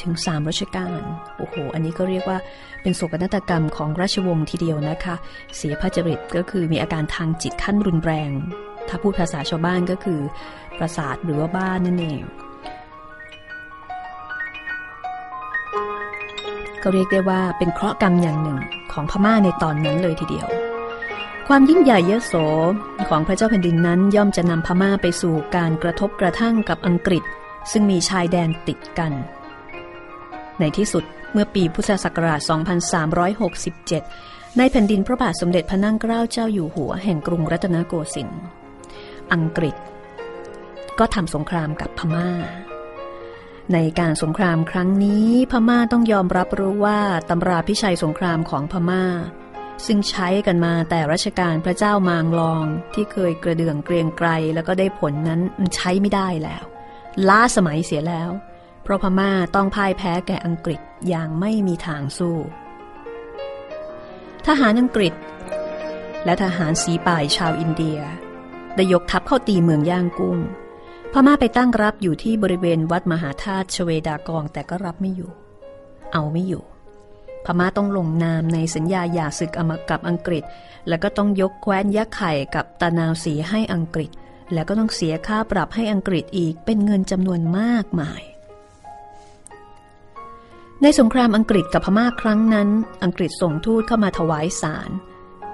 [0.00, 1.00] ถึงสามรัชกาล
[1.38, 2.38] โอ้โห อันนี้ก็เรียกว่า
[2.82, 5.14] เป็นโศกนาฏกรรมของราชวงศ์ทีเดียวนะคะ
[5.56, 8.30] เสียพระจริตก็คือมีอาการทางจิตขั้นรุนแรง
[8.88, 10.20] ถ้าพูดภาษาชาวบ้านก็คือ
[10.78, 12.22] ประสาทหรือว่าบ้านนั่นเอง
[16.84, 18.58] ก็เรียกได้ว่าเป็นเคราะห์กรรมอย่างหนึ่ง
[18.92, 20.46] ของพม่าในตอนนั้นเลยทีเดียว
[21.48, 22.34] ความยิ่งใหญ่เยโส
[23.08, 27.22] ของพระเจ้าแผ่นดินนั้นย่อมจะนำพม่าไปสู่การกระทบกระทั่งกับอังกฤษ
[27.72, 29.12] ซึ่งมีชายแดนติดกัน
[30.60, 32.40] ในที่สุดเมื่อปีพุทธศักราช
[33.88, 38.42] 2367 ในแผ่นดินพระบาทสมเด็จพระนั่งเกล้าเจ้าอยู่หัวแห่งกรุงรัตนโกสินทร์
[39.32, 39.76] อังกฤษ
[40.98, 42.28] ก็ทำสงครามกับพม่า
[43.72, 47.00] ในการสงครามครั้งนี้พม่าต้องยอมรับรู้ว่า
[47.30, 49.04] ตำราพิชัยสงครามของพม่า
[49.86, 55.40] ซึ่งใช้กันมาแต่รัชกาลพระเจ้ามางลองที่เคยกระเดื่องเกรียงไกรแล้วก็ได้ผลนั้น
[55.74, 56.64] ใช้ไม่ได้แล้ว
[57.28, 58.30] ล้าสมัยเสียแล้ว
[58.82, 62.36] เพราะพม่าต้องพ่ายแพ้แก่อังกฤษอย่างไม่มีทางสู้
[64.46, 65.14] ทหารอังกฤษ
[66.24, 67.98] และทหารสีป่ายชาวอินเดีย
[68.76, 70.38] ได้ยกทัพเข้าตีเมืองย่างกุ้ง
[71.16, 75.30] พม่าไปตั้งรับอยู่ที่บริเวณวัดมหาธาตุชเวดากองแต่ก็รับไม่อยู่
[76.12, 76.64] เอาไม่อยู่
[77.44, 80.44] พม่าต้องลงนามในสัญญาหย่าศึกอมกับอังกฤษ
[80.88, 84.10] แล้วก็ต้องยกแคว้นยะไข่กับตานาวสีให้อังกฤษ
[84.52, 88.22] แล้วก็ต้องเสียค่าปรับให้อังกฤษอีกเป็นเงินจำนวนมากมาย
[90.82, 92.68] ในสงครามอังกฤษกับพม่าครั้งนั้น
[93.04, 94.90] อังกฤษส่งทูตเข้ามาถวายสาร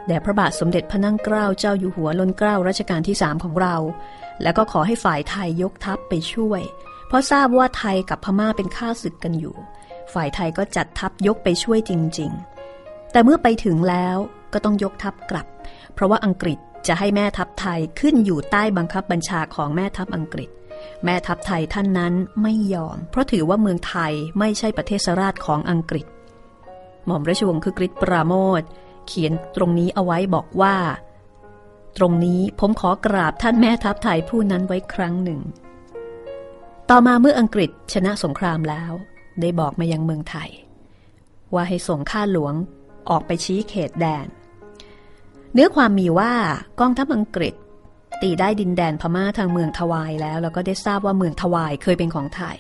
[0.07, 3.77] แด่พระบาทสมเด็จพระนั่งเกล้าเจ้าอยู่หัวล้นเกล้ารัชกาลที่สามของเรา
[4.43, 6.63] แล้วก็ขอให้ฝ่ายไทยยกทัพไปช่วย
[7.09, 9.57] เพราะทราบว่าไทยกับพม่าเป็นข้าศึกกันอยู่
[10.13, 12.31] ฝ่ายไทยก็จัดทัพยกไปช่วยจริง
[12.73, 14.17] ๆ แต่เมื่อไปถึงแล้ว
[14.53, 15.47] ก็ต้องยกทัพกลับ
[15.95, 20.51] เพราะว่าอังกฤษจะให้แม่ทัพไทยขึ้นอยู่ใต้บังคับบัญชาของแม่ทัพอังกฤษ
[21.05, 26.07] แม่ทัพไทยท่านนั้นไม่ยอม เพราะถือว่าเมืองไทยไม่ใช่ประเทศราชของอังกฤษ
[27.07, 28.63] หม่อมราชวงศ์คือกริชปราโมท
[29.07, 30.77] เขียนตรงนี้เอาไว้บอกว่า
[31.97, 35.41] ตรงนี้ผมขอกราบท่านแม่ทัพไทยผู้นั้นไว้ครั้งหนึ่ง
[36.91, 38.93] ต่อมาเมื่ออังกฤษชนะสงครามแล้ว
[39.41, 40.51] ได้บอกมายังเมืองไทย
[41.55, 42.55] ว่าให้ส่งข้าหลวง
[43.11, 44.27] ออกไปชี้เขตแดน
[45.53, 46.33] เนื้อความมีว่า
[46.81, 47.55] กองทัพอังกฤษ
[48.23, 52.59] ตีได้ดินแดนพม่าทางเมืองทวายแล้ว แล้วก็ได้ทราบว่าเมืองทวายเคยเป็นของไทย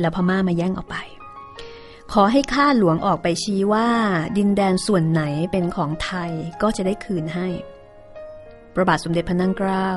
[0.00, 0.96] แล้วพม่ามาแย่งออกไป
[2.12, 3.88] ขอให้ข้าหลวงออกไปชี้ว่า
[4.38, 6.30] ดินแดนส่วนไหนเป็นของไทย
[6.62, 7.48] ก็จะได้คืนให้
[8.74, 9.90] ประบาทสมเด็จพระนั่งเกล้า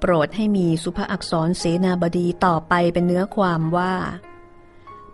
[0.00, 3.94] โปรดให้มีสุภาอักษรเสนาบดีต่อไปเป็นเนื้อความว่า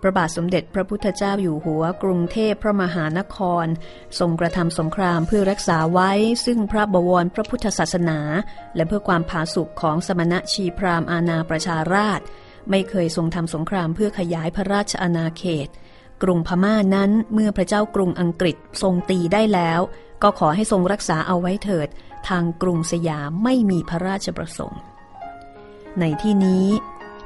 [0.03, 3.67] พระบาทสมเด็จพระพุทธเจ้าอยู่หัวกรุงเทพพระมหานคร
[4.19, 6.11] ทรงกระทำสงครามเพื่อรักษาไว้
[6.45, 8.19] ซึ่งพระบวรพระพุทธศาสนา
[8.77, 12.21] และเพื่อความผาสุกของสมณะชีพรามอาณาประชาราช
[12.71, 15.69] ไม่เคยทรงทำสงครามเพื่อขยายพระราชอาณาเขต
[16.23, 19.81] กรุงพม่านั้นเมื่อพระเจ้ากรุงอังกฤษทรงตีได้แล้ว
[20.23, 21.89] ก็ขอให้ทรงรักษาเอาไว้เถิด
[22.29, 24.83] ทางกรุงสยามไม่มีพระราชประสงค์
[26.01, 26.67] ในที่นี้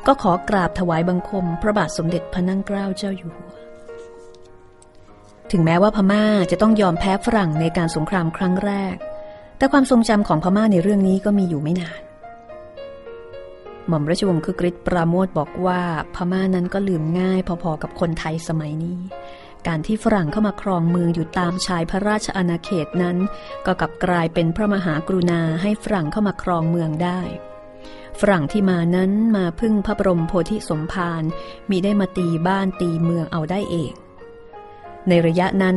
[0.07, 3.55] ก็ขอกราบถวายบังคมพระบาทสมเด็จพระนั่งเกล้าเจ้าอยู่หัว
[5.51, 8.97] ถึงแม้ว่าพม่าจะต้องยอมแพ้ฝรั่งในการสงครามครั้งแรก
[9.57, 12.01] แต่ความทรงจำของพม่าในเรื่องนี้ก็มีอยู่ไม่นาน
[13.89, 15.81] หม่อมราชวงศ์คือกริชปราโมทบอกว่า
[16.15, 18.99] พม่านั้นก็ลืมง่ายพอๆกับคนไทยสมัยนี้
[19.67, 23.17] การที่ฝรั่งเข้ามาครองเมืองอยู่ตามชายพระราชอาณาเขตนั้น
[23.67, 27.21] ก็กลับกลายเป็นพระมหากรุณาให้ฝรั่งเข้ามาครองเมืองได้
[28.21, 31.23] ฝรั่งที่มานั้นมาพึ่งพระบรมโพธิสมภาร
[31.71, 33.93] มีได้มาตีบ้านตีเมืองเอาได้เอง
[35.09, 35.77] ในระยะนั้น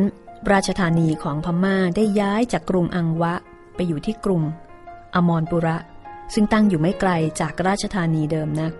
[0.52, 3.34] ราชธานีของพม่าได้ย้ายจากกรุงอังวะ
[3.76, 4.44] ไปอยู่ที่กรุง
[5.16, 5.78] อมรปุระ
[6.34, 8.74] ซึ่งตั้งอยู่ไม่ไกลจากราชธานีเดิมนัก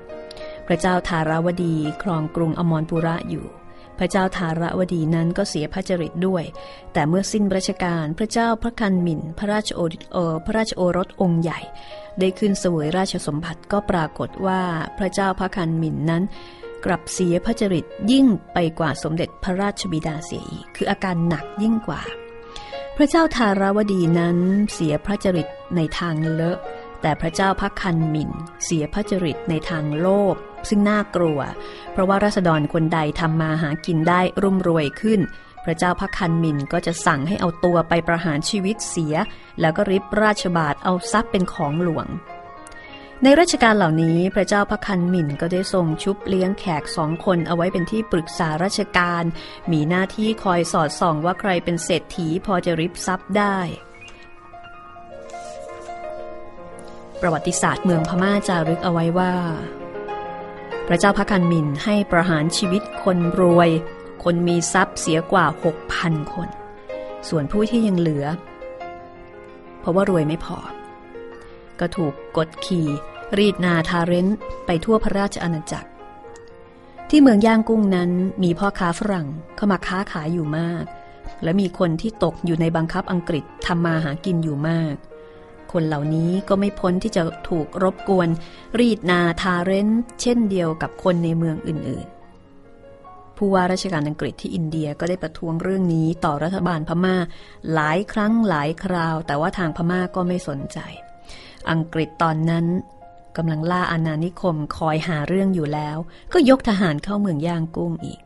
[0.68, 3.46] พระเจ้าทาราวดีครองกรุงอมรปุระอยู่
[4.00, 6.44] พระเจ้าทาราวดีนั้นก็เสียพระจริตด้วย
[6.94, 9.80] แต่เมื่อสิ้นรัชกาลพระเจ้าพระคันมินพระราชโอ
[10.46, 11.60] พระราชโอรสองค์ใหญ่
[12.20, 14.62] ได้ขึ้นเสวยราชสมบัติก็ปรากฏว่า
[14.98, 16.24] พระเจ้าพระคันมินนั้น
[16.86, 22.02] กลับเสียพระจริตยิ่งไปกว่าสมเด็จพระราชบิดาเสียอีกคืออาการหนักยิ่งกว่า
[22.98, 24.38] พระเจ้าทาราวดีนั้น
[24.74, 26.60] เสียพระจริตในทางเลอะ
[27.02, 28.32] แต่พระเจ้าพระคันมิน
[28.64, 30.36] เสียพระจริตในทางโลภ
[30.70, 31.40] ซึ่งน่ากลัว
[31.92, 35.20] เพราะว่าราษฎรคนใดทำมาหากินได้รุ่มรวยขึ้น
[35.66, 39.16] พระเจ้าพระคันมินก็จะสั่งให้เอาตัวไปประหารชีวิตเสีย
[39.62, 42.08] แล้วก็ริบราชบาทเอาทรัพย์เป็นของหลวง
[43.24, 49.24] ในราชการเหล่านี้พระเจ้าพระคันมินก็ได้ทรงชุบเลี้ยงแขกสองคนเอาไว้เป็นที่ปรึกษาราชการ
[49.72, 53.58] มีหน้าที่คอยสอดส่องว่าใครเป็นเศรษฐีพอจะริบทรัพย์ได้
[57.22, 59.34] ประวัติศาสตร์เมืองพม่าจารึกเอาไว้ว่า
[60.88, 63.70] พระเจ้าพระคันมินให้ประหารชีวิตคนรวย
[64.24, 65.46] คนมีทรัพย์เสียกว่า
[65.90, 66.50] 6,000 คน
[67.30, 68.26] ส่วนผู้ที่ยังเหลือ
[69.80, 70.58] เพราะว่ารวยไม่พอ
[71.80, 72.88] ก็ถูกกดขี่
[73.38, 74.28] รีดนาทาเรน
[74.66, 75.90] ไปทั่วพระราชอาณาจักร
[77.10, 78.12] ที่เมืองย่างกุ้งนั้น
[78.44, 80.86] มีพ่อค้าฝรั่งเข้ามาค้าขายอยู่มาก
[81.44, 84.96] และมีคนที่ตกอยู่ในบังคับอังกฤษทำมาหากินอยู่มาก
[85.74, 88.30] คนเหล่านี้ก็ไม่พ้นที่จะถูกรบกวน
[88.80, 89.90] รีดนาทาเรน
[90.22, 97.16] เช่นเดียวกับคนในเมืองอื่นๆ ผู้ว่าราชการอังกฤษที่อินเดียก็ได้ประท้วงเรื่องนี้ต่อรัฐบาลพม่า
[97.74, 100.80] หลายครั้งหลายคราว แต่ว่าทางพม่าก็ไม่สนใจ
[101.72, 102.66] อังกฤษตอนนั้น
[103.38, 105.98] กำลังล่าอาณานิคมคอยหาเรื่องอยู่แล้ว
[106.34, 108.20] ก็ยกทหารเข้าเมืองย่างกุ้งอีก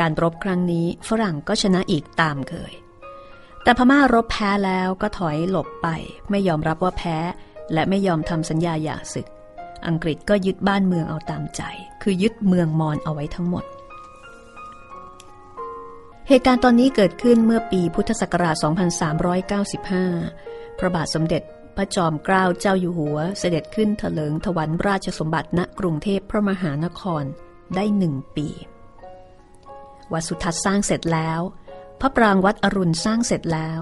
[0.00, 2.72] การรบครั้งนี้ฝรั่งก็ชนะอีกตามเคย
[3.64, 5.88] แต่พม่ารบแพ้แล้วก็ถอยหลบไป
[6.30, 7.16] ไม่ยอมรับว่าแพ้
[7.72, 9.26] และไม่ยอมทำสัญญาหย่าศึก
[9.86, 11.62] อังกฤษก็ยึดบ้านเมืองเอาตามใจ
[12.02, 13.64] คือยึดเมืองมอนเอาไว้ทั้งหมด
[16.28, 18.56] เหตุการณ์ตอนนี้เกิดขึ้นเมื่อปีพุทธศักราช
[20.06, 21.42] 2395 พระบาทสมเด็จ
[21.76, 27.24] พระจอมเกล้าเจ้าอยู่หัว เสด็จขึ้นเถลิงถวันราชสมบัติณกรุงเทพพระมหานคร
[27.74, 28.48] ได้หนึ่งปี
[30.12, 31.40] วัดสุทัศน์สร้างเสร็จแล้ว
[32.00, 33.80] พระปรางวัดอรุณสร้างเสร็จแล้ว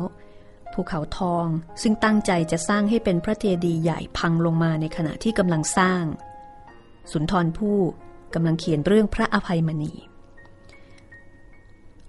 [0.72, 1.46] ภูเขาทอง
[1.82, 6.04] ซึ่งตั้งใจจะสร้างให้เป็นพระเจดีย์ใหญ่พังลงมาในขณะที่กำลังสร้าง
[7.12, 7.80] สุนทรภู่
[8.34, 9.92] กำลังเขียนเรื่องพระอภัยมณี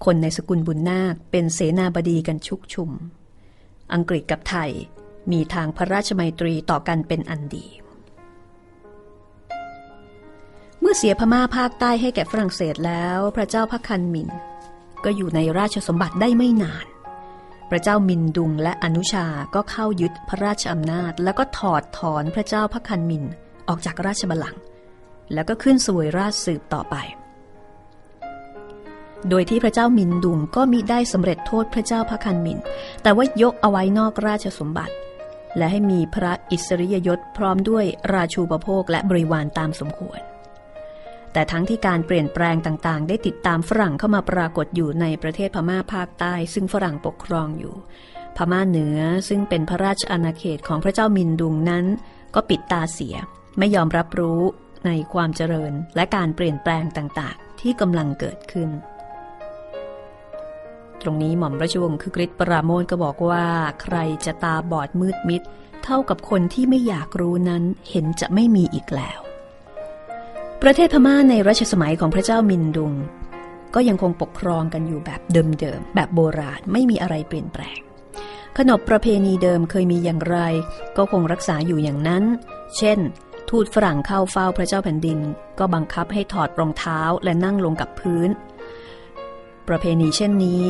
[0.06, 2.92] คนในสกุลบุญนาคเป็นเสนาบดีกันชุกชุม
[3.94, 4.72] อังกฤษกับไทย
[5.32, 7.68] มีทางพระราชมัยตรีต่อกันเป็นอันดี
[10.80, 14.30] เมื่อเสียพม่าภาคใต้ให้แก่ฝรั่งเศสแล้ว พระเจ้าพระคันมิน
[15.06, 16.86] ก็อยู่ในราชสมบัติได้ไม่นาน
[17.70, 23.24] พระเจ้ามินดุงและอนุชาก็เข้ายึดพระราชอำนาจ แล้วก็ถอดถอนพระเจ้าพระคันมิน
[23.68, 24.62] ออกจากราชบัลลังก์
[25.34, 26.96] แล้วก็ขึ้นสวยราชสืบต่อไป
[29.30, 32.60] โดยที่พระเจ้ามินดุงก็มิได้สำเร็จโทษพระเจ้าพระคันมิน
[33.02, 34.94] แต่ว่ายกเอาไว้นอกราชสมบัติ
[35.58, 40.22] และให้มีพระอิสริยยศพร้อมด้วยราชูปโภคและบริวารตามสมควร
[41.34, 47.76] แต่ทั้งที่การเปลี่ยนแปลงต่างๆ ได้ติดตามฝรั่งเข้ามาปรากฏอยู่ในประเทศพม่าภาคใต้ ซึ่งฝรั่งปกครองอยู่
[48.38, 51.86] พม่าเหนือซึ่งเป็นพระราชอาณาเขตของพระเจ้ามินดุงนั้น
[52.36, 53.16] ก็ปิดตาเสีย
[53.60, 54.42] ไม่ยอมรับรู้
[54.86, 58.70] ในความเจริญและการเปลี่ยนแปลงต่างๆ ที่กำลังเกิดขึ้น
[61.02, 63.46] ตรงนี้หม่อมราชวงศ์คือกริชปราโมทก็บอกว่า
[63.82, 65.42] ใครจะตาบอดมืดมิด
[65.84, 69.20] เท่ากับคนที่ไม่อยากรู้นั้นเห็นจะไม่มีอีกแล้ว
[70.66, 72.94] ประเทศพม่าในรัชสมัยของพระเจ้ามินดุง
[73.76, 77.80] ก็ยังคงปกครองกันอยู่แบบเดิมๆแบบโบราณไม่มีอะไรเปลี่ยนแปลง
[78.58, 80.38] ขนบประเพณีเดิมเคยมีอย่างไร
[80.98, 82.24] ก็คงรักษาอยู่อย่างนั้น
[82.78, 83.00] เช่น
[83.50, 85.20] ทูตฝรั่งเข้าเฝ้าพระเจ้าแผ่นดิน
[85.60, 88.30] ก็บังคับให้ถอดรองเท้าและนั่งลงกับพื้น
[89.68, 90.68] ประเพณีเช่นนี้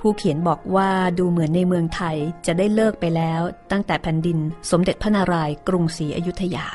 [0.00, 2.16] ผู้เขียนบอกว่าดูเหมือนในเมืองไทย
[2.46, 4.38] จะได้เลิกไปแล้วตั้งแต่แผ่นดิน
[4.70, 6.66] สมเด็จพระนารายณ์กรุงศรีอยุธยา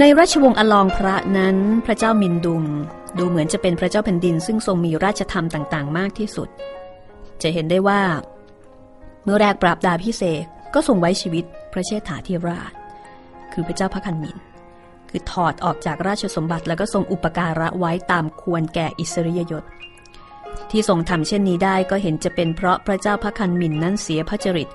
[0.00, 2.64] ในราชวงศ์อลองพระนั้นพระเจ้ามินดุง
[3.18, 6.48] ดูเหมือนจะเป็นพระเจ้าแผ่นดิน ซึ่งทรงมีราชธรรมต่างๆ มากที่สุด
[7.42, 8.02] จะเห็นได้ว่า
[9.24, 12.72] เมื่อแรกปราบดาพิเศษก็ทรงไว้ชีวิตพระเชษฐาธิราช
[13.52, 14.36] คือพระเจ้าพระคันมิน
[15.10, 19.64] คือถอดออกจากราชสมบัติแล้วก็ทรงอุปการะไว้ตามควรแก่อิสริยยศ
[20.70, 24.68] ที่ทรงทำเช่นนี้ได้ก็เห็นจะเป็นเพราะพระเจ้าพระคันมินนั้นเสียพระจริต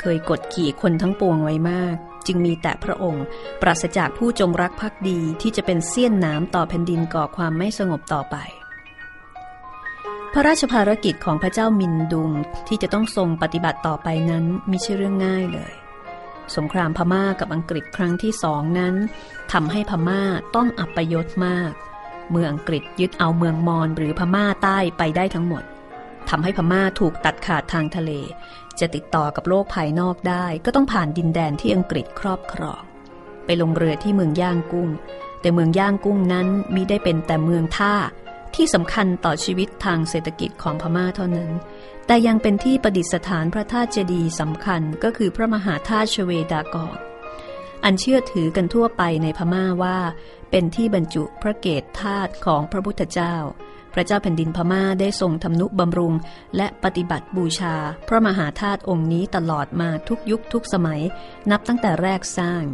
[0.00, 3.24] เคยกดขี่คนทั้งปวงไว้มาก จึงมีแต่พระองค์
[3.62, 8.36] ปราศจากผู้จงรักภักดีที่จะเป็นเสี้ยนน้ำต่อแผ่นดินก่อความไม่สงบต่อไป
[10.32, 12.30] พระราชภารกิจของพระเจ้ามินดุง
[12.68, 15.72] ที่จะต้องทรงปฏิบัติต่อไปนั้นมิใช่เรื่องง่ายเลย
[16.56, 18.94] สงครามพม่ากับอังกฤษครั้งที่สองนั้น
[19.52, 20.22] ทำให้พม่า
[20.54, 21.72] ต้องอับปยศมาก
[22.30, 25.62] เมื่ออังกฤษยึดเอาเมืองมอญหรือพม่าใต้ไปได้ทั้งหมด
[26.30, 28.10] ทำให้พม่าถูกตัดขาดทางทะเล
[28.80, 32.82] จะติดต่อกับโลกภายนอกได้ ก็ต้องผ่านดินแดนที่อังกฤษครอบครอง
[33.44, 34.88] ไปลงเรือที่เมืองย่างกุ้ง
[35.40, 37.94] แต่เมืองย่างกุ้งนั้นมิได้เป็นแต่เมืองท่า
[38.54, 41.50] ที่สำคัญต่อชีวิตทางเศรษฐกิจของพม่าเท่านั้น
[42.06, 46.98] แต่ยังเป็นที่ประดิษฐานพระธาตุเจดีย์สำคัญก็คือพระมหาธาตุชเวดากร
[47.84, 49.98] อันเชื่อถือกันทั่วไปในพม่าว่า
[50.50, 53.34] เป็นที่บรรจุพระเกศธาตุของพระพุทธเจ้า
[53.98, 56.14] ระเจ้าแผ่นดินพม่าได้ทรงทำนุบำรุง
[56.56, 57.74] และปฏิบัติบูชา
[58.08, 61.00] พระมหาธาตุองค์นี้ตลอดมาทุกยุคทุกสมัย
[61.50, 62.64] นับตั้งแต่แรกสร้าง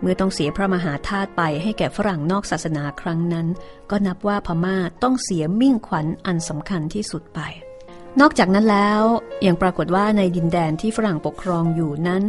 [0.00, 3.46] เมื่อต้องเสียพระมหาธาตุไปให้แก่ฝรั่งนอกศาสนาครั้งนั้น
[3.90, 7.40] ก็นับว่าพม่าต้องเสียมิ่งขวัญอันสำคัญที่สุดไป
[8.20, 9.02] นอกจากนั้นแล้ว
[9.46, 12.24] ยังปรากฏว่าในดินแดนที่ฝรั่งปกครองอยู่นั้น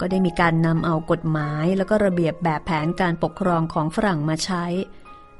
[0.00, 4.64] ก็ได้มีการนำเอากฎหมาย แล้วก็ระเบียบแบบแผนการปกครองของฝรั่งมาใช้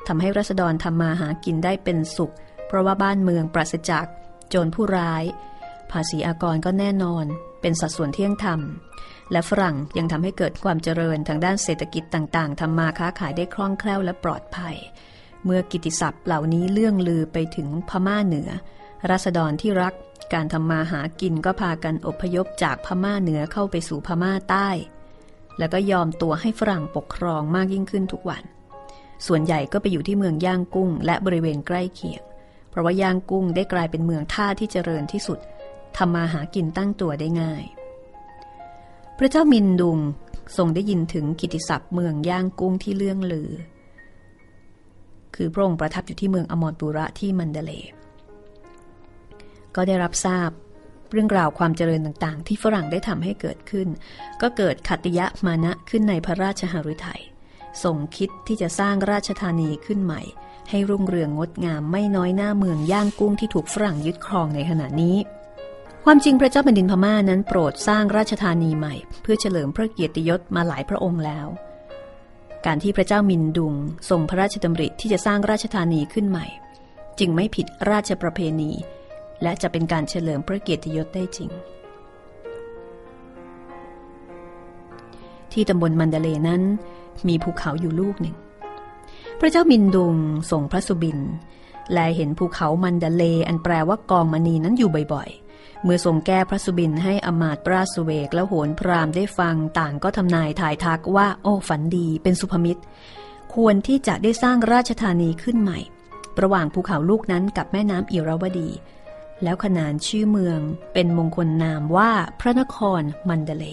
[0.06, 2.34] ทำให้รัษฎรทำมาหากินได้เป็นสุข
[2.66, 4.06] เพราะว่าบ้านเมืองปราศจาก
[4.48, 5.24] โจรผู้ร้าย
[5.90, 7.24] ภาษีอากรก็แน่นอน
[7.60, 8.60] เป็นสัดส่วนเที่ยงธรรม
[9.32, 14.76] และฝรั่งยังทำให้เกิดความเจริญทางด้านเศรษฐกิจต่างๆทำมาค้าขายได้คล่องแคล่วและปลอดภัย
[15.44, 18.48] เมื่อกิติศัพท์เหล่านี้เลื่องลือไปถึงพม่าเหนือ
[19.10, 19.94] รัษฎรที่รัก
[20.34, 24.68] การทำมาหากินก็พากันอพยพจากพม่าเหนือเข้าไปสู่พม่าใต้
[25.58, 28.42] แล้วก็ยอมตัวให้ฝรั่งปกครองมากยิ่งขึ้นทุกวัน
[29.26, 32.22] ส่วนใหญ่ก็ไปอยู่ที่เมืองย่างกุ้ง และบริเวณใกล้เคียง
[32.70, 35.38] เพราะว่าย่างกุ้งได้กลายเป็นเมืองท่าที่เจริญที่สุด
[35.96, 37.64] ทำมาหากินตั้งตัวได้ง่าย
[39.18, 39.98] พระเจ้ามินดุง
[40.56, 43.50] ทรงได้ยินถึงกิติศัพท์เมืองย่างกุ้งที่เลื่องลือ
[45.34, 47.72] คือพระองค์ประทับอยู่ที่เมืองอมรปุระที่มันเดเล
[49.74, 50.50] ก็ได้รับทราบ
[51.12, 53.88] เรื่องราวความเจริญต่างๆ ที่ฝรั่งได้ทำให้เกิดขึ้น
[54.42, 57.22] ก็เกิดขัตยะมานะขึ้นในพระราชหฤทัย
[57.84, 60.22] ส่งคิดที่จะสร้างราชธานีขึ้นใหม่
[60.70, 65.16] ให้รุ่งเรืองงดงามไม่น้อยหน้าเมืองย่างกุ้งที่ถูกฝรั่งยึดครองในขณะนี้
[66.04, 71.46] ความจริงพระเจ้าแผ่นดินพม่านั้นโปรดสร้างราชธานีใหม่ เพื่อเฉลิมพระเกียรติยศมาหลายพระองค์แล้ว
[72.66, 73.74] การที่พระเจ้ามินดุง
[74.10, 76.46] ทรงพระราชดำริที่จะสร้างราชธานีขึ้นใหม่
[77.18, 78.70] จึงไม่ผิดราชประเพณี
[79.42, 81.50] และจะเป็นการเฉลิมพระเกียรติยศได้จริง
[85.52, 86.62] ที่ตำบลมันเดเลนั้น
[87.28, 88.36] มีภูเขาอยู่ลูกหนึ่ง
[89.40, 90.16] พระเจ้ามินดุง
[90.50, 91.18] ส่งพระสุบิน
[91.92, 102.82] แลเห็นภูเขามันดาเลอันแปลว่ากองมณีนั้นอยู่บ่อยๆ เมื่อทรงแก้พระสุบินให้อมาตปราสเวกและโหนพรามได้ฟังต่างก็ทำนายถ่ายทักว่า โอ้ฝันดีเป็นสุภมิตร
[103.54, 105.78] ควรที่จะได้สร้างราชธานีขึ้นใหม่
[106.42, 108.70] ระหว่างภูเขาลูกนั้นกับแม่น้ำอิราวดี
[109.42, 110.60] แล้วขนานชื่อเมือง
[110.92, 113.64] เป็นมงคลนามว่าพระนครมันดาเล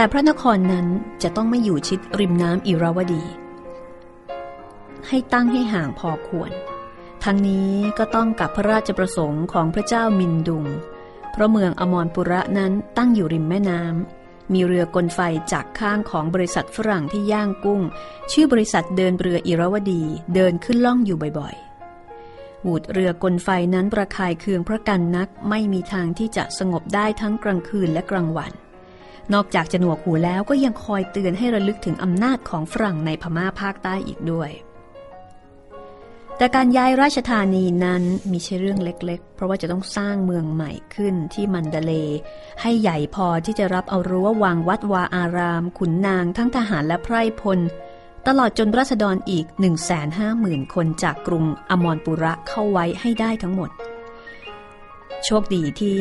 [0.00, 0.86] แต่พระนครนั้น
[1.22, 3.24] จะต้องไม่อยู่ชิดริมน้ำอิราวดี
[5.08, 6.50] ให้ตั้งให้ห่างพอควร
[7.24, 10.64] ทั้งนี้ก็ต้องกับพระราชประสงค์ของพระเจ้ามินดุง
[11.32, 15.20] เพราะเมืองอมรปุระนั้นตั้งอยู่ริมแม่น้ำ มีเรือกลไฟ
[15.52, 17.80] จากข้างของบริษัทฝรั่งที่ย่างกุ้ง
[18.32, 20.02] ชื่อบริษัทเดินเรืออิราวดี
[20.34, 28.54] เดินขึ้นล่องอยู่บ่อยๆวูดเรือกลไฟนั้นประคายเคืองพระกันนักไม่มีทางที่จะสงบได้ทั้งกลางคืนและกลางวัน
[29.34, 34.50] นอกจากจะหนวกหูแล้วก็ยังคอยเตือนให้ระลึกถึงอำนาจของฝรั่งในพม่าภาคใต้อีกด้วย
[36.36, 41.92] แต่การย้ายราชธานีนั้นมีใช่เรื่องเล็กๆ เพราะว่าจะต้องสร้างเมืองใหม่ขึ้นที่มันดเล
[42.60, 47.58] ให้ใหญ่พอที่จะรับเอารั้ววังวัดวาอาราม ขุนนางทั้งทหารและไพร่พล
[48.26, 49.46] ตลอดจนรัษฎรอีก
[50.10, 53.70] 150,000 คนจากกรุงอมรปุระเข้าไว้ให้ได้ทั้งหมด
[55.24, 55.98] โชคดีที่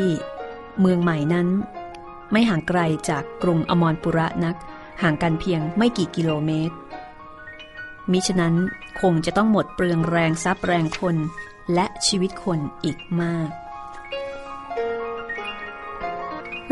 [0.79, 1.47] เมืองใหม่นั้น
[2.31, 4.55] ไม่ห่างไกลจากกรุงอมรปุระนัก
[5.01, 6.75] ห่างกันเพียงไม่กี่กิโลเมตร
[8.11, 8.55] มิฉะนั้น
[9.01, 11.15] คงจะต้องหมดเปลืองแรงทรัพย์แรงคน
[11.73, 13.49] และชีวิตคนอีกมาก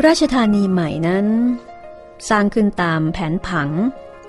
[0.06, 1.26] ราชธานีใหม่นั้น
[2.28, 3.70] สร้างขึ้นตามแผนผัง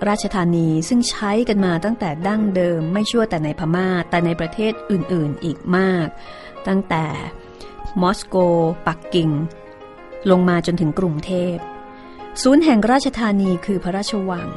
[0.07, 6.07] ราชธานีซึ่งใช้กันมาตั้งแต่ดั้งเดิมไม่ชั่วแต่ในพม่าแต่ในประเทศอื่นๆอีกมาก
[6.67, 7.05] ตั้งแต่
[8.01, 8.35] มอสโก
[8.87, 9.29] ปักกิ่ง
[10.31, 11.55] ลงมาจนถึงกรุงเทพ
[12.41, 14.49] ศูนย์แห่งราชธานีคือพระราชวัง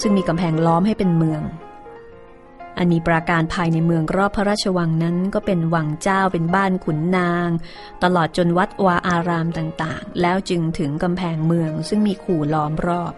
[0.00, 1.42] ซึ่งมีกำแพงล้อมให้เป็นเมือง
[2.76, 7.48] อันมีปราการภายในเมืองรอบพระราชวังนั้นก็เป็นวังเจ้าเป็นบ้านขุนนาง
[8.02, 13.12] ตลอดจนวัดวาอารามต่างๆ แล้วจึงถึงกำแพงเมืองซึ่งมีขู่ล้อมรอบ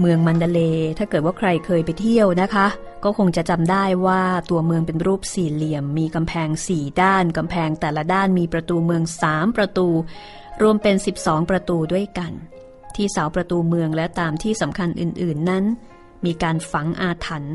[0.00, 0.60] เมืองมันดาเล
[0.98, 2.66] ถ้าเกิดว่าใครเคยไปเที่ยวนะคะ
[3.04, 9.88] ก็คงจะจำได้ว่าตัวเมืองเป็นรูปสี่เหลี่ยม มีกำแพงสี่ด้านกำแพงแต่ละด้านมีประตูเมืองสามประตู
[10.62, 12.32] รวมเป็น 12 ประตูด้วยกัน
[12.96, 15.64] ที่เสาประตูเมืองและตามที่สำคัญอื่น ๆนั้น
[16.24, 17.54] มีการฝังอาถรรพ์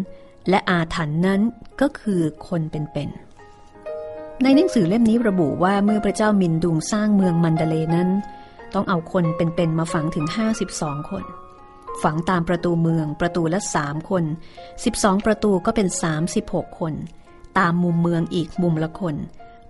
[0.49, 1.41] และอาถรรพ์นั้น
[1.81, 8.09] ก็คือคนเป็นๆในหนังสือเล่มนี้ระบุว่าเมื่อพระเจ้ามินดุงสร้างเมืองมันดาเลนั้น
[8.73, 10.25] ต้องเอาคนเป็นๆมาฝังถึง
[10.67, 11.23] 52 คน
[12.01, 14.23] ฝังตามประตูเมืองประตูละสามคน
[14.75, 15.87] 12 ประตูก็เป็น
[16.33, 16.93] 36 คน
[17.57, 19.15] ตามมุมเมืองอีกมุมละคน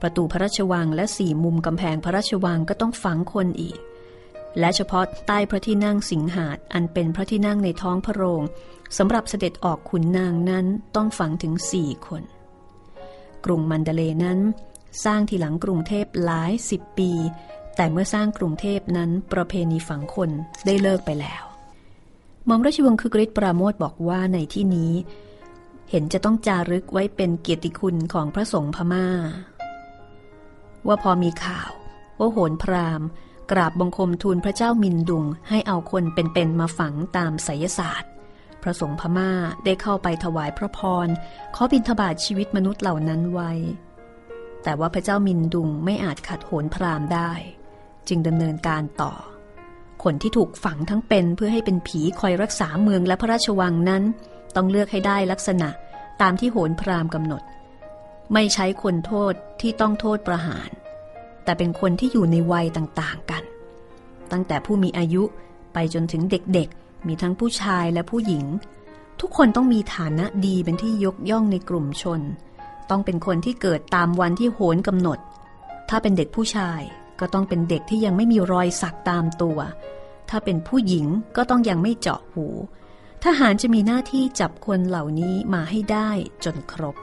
[0.01, 3.79] ประตูพระราชวังและสี่มุมกำแพงพระราชวังก็ต้องฝังคนอีก
[4.59, 8.43] และเฉพาะใต้พระที่นั่งสิงหาดอันเป็นพระที่นั่งในท้องพระโรง
[8.97, 12.23] สำหรับเสด็จออกขุนนางนั้นต้องฝังถึงสี่คน
[13.45, 14.39] กรุงมันดาเลนั้น
[15.05, 17.11] สร้างทีหลังกรุงเทพหลายสิบปี
[17.75, 20.29] แต่เมื่อสร้างกรุงเทพนั้นประเพณีฝังคน
[20.65, 21.43] ได้เลิกไปแล้ว
[22.45, 24.93] หม่อมราชวงศ์คือกริชปราโมทบอกว่าในที่นี้
[25.89, 29.07] เห็นจะต้องจารึกไว้เป็นเกียรติคุณของพระสงฆ์พมา่า
[30.87, 31.71] ว่าพอมีข่าว
[32.19, 33.07] ว่าโหนพราหมณ์
[33.51, 38.11] กราบบังคมทูลพระเจ้ามินดุงให้เอาคนเป็นๆมาฝังตามไสยศาสตร์
[38.61, 39.31] พระสงฆ์พม่า
[39.65, 41.07] ได้เข้าไปถวายพระพร
[41.55, 43.51] ขอบิณฑบาตชีวิตมนุษย์เหล่านั้นไว้
[44.63, 47.31] แต่ว่าพระเจ้ามินดุงไม่อาจขัดโหนพราหมณ์ได้
[48.07, 49.13] จึงดำเนินการต่อ
[50.03, 54.03] คนที่ถูกฝังทั้งเป็นเพื่อให้เป็นผีคอยรักษาเมืองและพระราชวังนั้น
[54.55, 55.69] ต้องเลือกให้ได้ลักษณะ
[56.21, 57.41] ตามที่โหนพราหมณ์กำหนด
[58.33, 60.69] ไม่ใช้คนโทษที่ต้องโทษประหาร
[61.43, 63.43] แต่เป็นคนที่อยู่ในวัยต่างๆกัน
[64.31, 65.23] ตั้งแต่ผู้มีอายุ
[65.73, 68.45] ไปจนถึงเด็กๆ มีทั้งผู้ชายและผู้หญิง
[69.21, 72.21] ทุกคนต้องมีฐานะดีเป็นที่ยกย่องในกลุ่มชน
[72.89, 75.19] ต้องเป็นคนที่เกิดตามวันที่โหนกำหนด
[75.89, 76.81] ถ้าเป็นเด็กผู้ชาย
[77.19, 79.59] ก็ต้องเป็นเด็กที่ยังไม่มีรอยสักตามตัว
[80.29, 81.05] ถ้าเป็นผู้หญิง
[81.35, 82.47] ก็ต้องยังไม่เจาะหู
[83.23, 86.09] ทหารจะมีหน้าที่จับคนเหล่านี้มาให้ได้
[86.43, 86.95] จนครบ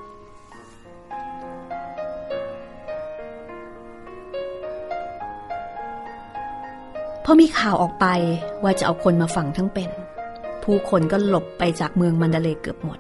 [7.25, 8.07] พอมีข่าวออกไป
[8.63, 9.91] ว่าจะเอาคนมาฝังทั้งเป็น
[10.63, 12.99] ผู้คนก็หลบไปจากเมืองมันดาเลเกือบหมด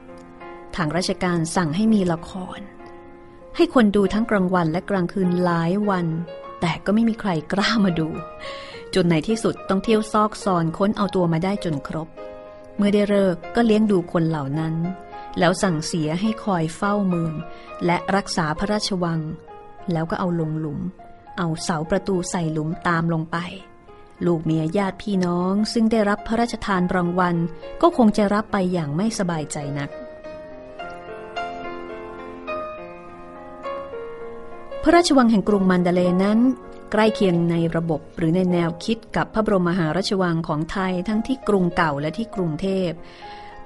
[0.76, 2.60] ทางราชการสั่งให้มีละคร
[3.56, 6.06] ให้คนดูทั้งกลางวันและกลางคืนหลายวัน
[6.60, 8.08] แต่ก็ไม่มีใครกล้ามาดู
[8.94, 12.08] จนในที่สุดต้องเที่ยวซอกซอนค้นเอาตัวมาได้จนครบ
[12.76, 14.74] เมื่อได้เลิกก็เลี้ยงดูคนเหล่านั้น
[15.38, 17.34] แล้วสั่งเสียให้คอยเฝ้าเมือง
[17.86, 19.20] และรักษาพระราชวัง
[19.92, 20.80] แล้วก็เอาลงหลุม
[21.38, 23.36] เอาเสาประตูใส่หลุมตามลงไป
[24.26, 27.36] ลูกเมียญาติพี่น้องซึ่งได้รับพระราชทานรางวัล
[27.82, 29.90] ก็คงจะรับไปอย่างไม่สบายใจนัก
[34.82, 36.38] พระราชวังแห่งกรุงมันดาเลนั้น
[36.92, 42.90] ใกล้เคียงในระบบหรือในแนวคิดกับพระบรมมหาราชวังของไทยทั้งที่กรุงเก่าและที่กรุงเทพ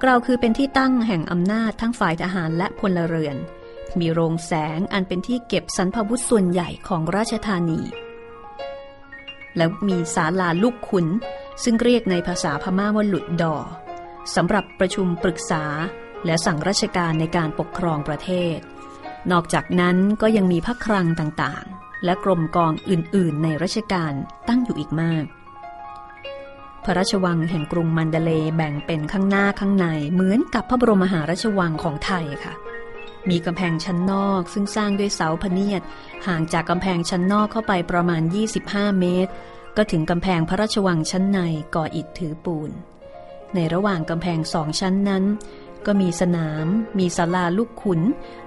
[0.03, 3.37] กล่าวคือเป็นที่ตั้งแห่งอำนาจทั้งฝ่ายทหารและพลเรือน
[3.99, 7.81] มีโรงแสงอันเป็นที่เก็บสรรพวุธส่วนใหญ่ของราชธานี
[9.57, 11.07] แล้วมีศาลาลูกขุน
[11.63, 13.57] ซึ่งเรียกในภาษาพม่าว่าหลุดดอ
[14.35, 15.63] สำหรับประชุมปรึกษา
[16.25, 18.57] และสั่งราชการในการปกครองประเทศ
[19.31, 24.13] นอกจากนั้นก็ยังมีพระคลังต่างๆ และกรมกองอื่นๆ ในราชการ
[24.47, 25.25] ตั้งอยู่อีกมาก
[26.83, 32.53] พระราชวังแห่งกรุงมันเดเลแบ่งเป็นข้างหน้าข้างในเหมือนกับพระบรมมหาราชวังของไทยค่ะ
[33.29, 35.81] มีกำแพงชั้นนอกซึ่งสร้างด้วยเสาพเนียด
[36.27, 38.21] ห่างจากกำแพงชั้นนอกเข้าไปประมาณ
[38.61, 39.31] 25 เมตร
[39.77, 41.39] ก็ถึงกำแพงพระราชวังชั้นใน
[41.75, 42.71] ก่ออิฐถือปูน
[43.55, 45.23] ในระหว่างกำแพงสองชั้นนั้น
[45.87, 46.67] ก็มีสนาม
[46.99, 48.01] มีศาลาลูกขุน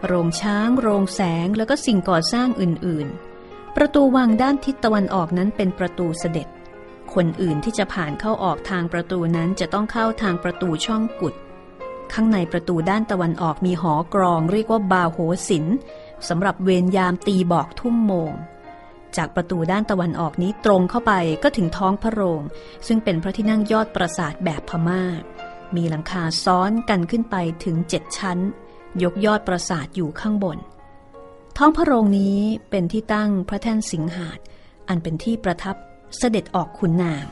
[0.07, 6.49] โรงช้าง โรงแสง แล้วก็สิ่งก่อสร้างอื่นๆ ประตูวังด้านทิศตะวันออกนั้นเป็นประตูเสด็จ
[7.14, 11.34] คนอื่นที่จะผ่านเข้าออกทางประตูนั้นจะต้องเข้าทางประตูช่องกุด
[12.12, 15.18] ข้างในประตูด้านตะวันออกมีหอกรองเรียกว่าบาโห
[15.49, 15.66] สิน
[16.28, 18.32] สำหรับเวรยามตีบอกทุ่มโมง
[19.16, 21.12] จากประตูด้านตะวันออกนี้ตรงเข้าไป
[21.43, 22.43] ก็ถึงท้องพระโรง
[22.86, 25.03] ซึ่งเป็นพระที่นั่งยอดปราสาทแบบพมา่า
[25.77, 28.39] มีหลังคาซ้อนกันขึ้นไปถึงเจ็ดชั้น
[29.03, 30.59] ยกยอดปราสาทอยู่ข้างบน
[31.57, 32.39] ท้องพระโรงนี้
[32.71, 34.39] เป็นที่ตั้งพระแท่นสิงหาด
[34.89, 35.77] อันเป็นที่ประทับ
[36.19, 37.25] เสด็จออกขุนนาง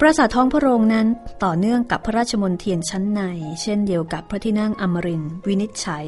[0.00, 1.06] ปราสาทท้องพระโรงนั้น
[1.44, 3.22] ต่อเนื่องกับพระราชมนเทียนชั้นใน
[3.62, 6.04] เช่นเดียวกับพระที่นั่งอมรินวินิจฉัย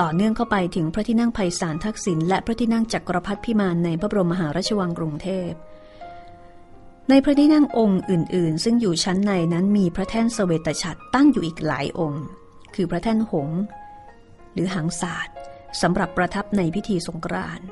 [0.00, 5.50] ต่อเนื่องเข้าไปถึงพระที่นั่งไพศาลทักษิณและพระที่นั่งจักรพรรดิพิมานในพระบรมมหาราชวังกรุงเทพ
[7.08, 12.24] ในพระที่นั่งองค์อื่น ๆ ซึ่งอยู่ชั้นในนั้นมีพระแท่นสเวตฉัตรตั้งอยู่อีกหลายองค์
[12.74, 13.60] คือพระแท่นหงส์
[14.52, 15.34] หรือหังศาสตร์
[15.82, 17.66] สำหรับประทับในพิธีสงกรานต์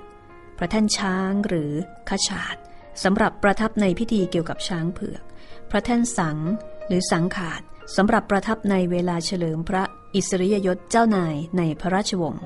[0.58, 1.72] พระแท่นช้างหรือ
[2.08, 2.56] ขชาด
[3.02, 5.22] สำหรับประทับในพิธีเกี่ยวกับช้างเผือก
[5.70, 6.38] พระแท่นสัง
[6.86, 7.60] หรือสังขาด
[7.96, 9.82] สำหรับประทับในเวลาเฉลิมพระ
[10.14, 12.44] อิสริยยศเจ้านายในพระราชวงศ์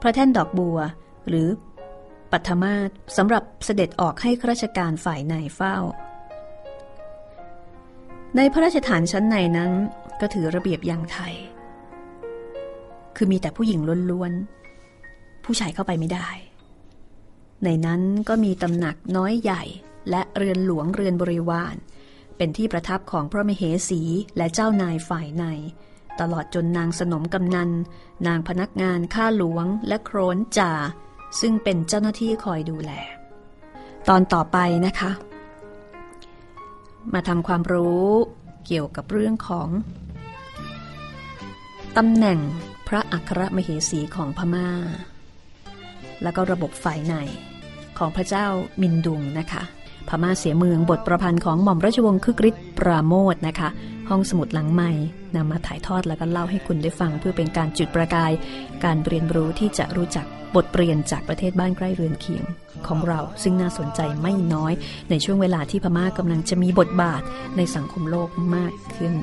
[0.00, 0.78] พระแท่นดอกบัว
[1.28, 1.48] หรือ
[2.32, 5.76] ปัทมาศสำหรับเสด็จออกให้ข้าราชการฝ่ายในเฝ้า
[8.36, 9.72] ในพระราชฐานชั้นในนั้น
[10.20, 11.34] ก็ถือระเบียบอย่างไทย
[13.16, 16.28] คือมีแต่ผู้หญิงล้วนๆ ผู้ชายเข้าไปไม่ได้
[17.64, 19.62] ในนั้นก็มีตำหนักน้อยใหญ่
[20.10, 21.74] และเรือนหลวงเรือนบริวาร
[22.36, 24.02] เป็นที่ประทับของพระมเหสี
[24.36, 25.44] และเจ้านายฝ่ายใน
[26.20, 27.70] ตลอดจนนางสนมกำนัน
[28.26, 30.72] นางพนักงานข้าหลวงและโครนจ่า
[31.40, 32.92] ซึ่งเป็นเจ้าหน้าที่คอยดูแล
[34.08, 35.10] ตอนต่อไปนะคะ
[37.14, 38.08] มาทำความรู้
[38.66, 39.68] เกี่ยวกับเรื่องของ
[41.96, 42.38] ตำแหน่ง
[42.88, 44.68] พระอัครมเหสีของพมา่า
[46.22, 47.14] แล้วก็ระบบฝ่ายใน
[47.98, 48.46] ของพระเจ้า
[48.80, 49.62] มินดุงนะคะ
[50.08, 53.68] พม่าเสียเมืองบทประพันธ์ของหม่อมราชวงศ์คึกฤทธิ์ปราโมทนะคะ
[54.08, 54.92] ห้องสมุดหลังใหม่
[55.36, 58.32] นำมาถ่ายทอดแล้วก็เล่าให้คุณได้ฟัง เพื่อเป็นการจุดประกาย
[58.84, 62.44] การเรียนรู้ที่จะรู้จักบทเรียนจากประเทศบ้านใกล้เรือนเคียง
[62.86, 64.72] ของเรา ซึ่งน่าสนใจไม่น้อย
[65.10, 67.22] ในช่วงเวลาที่พม่ากำลังจะมีบทบาท
[67.56, 69.14] ในสังคมโลกมากขึ้น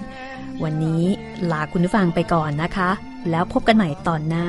[0.64, 1.04] วันนี้
[1.52, 2.90] ลาคุณผู้ฟังไปก่อนนะคะ
[3.30, 4.48] แล้วพบกันใหม่ตอนหน้า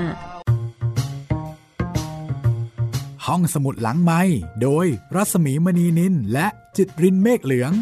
[3.26, 4.20] ห้องสมุดหลังไม้
[4.62, 7.72] โดยรัสมีมณีนินและจิตรินเมฆเหลือง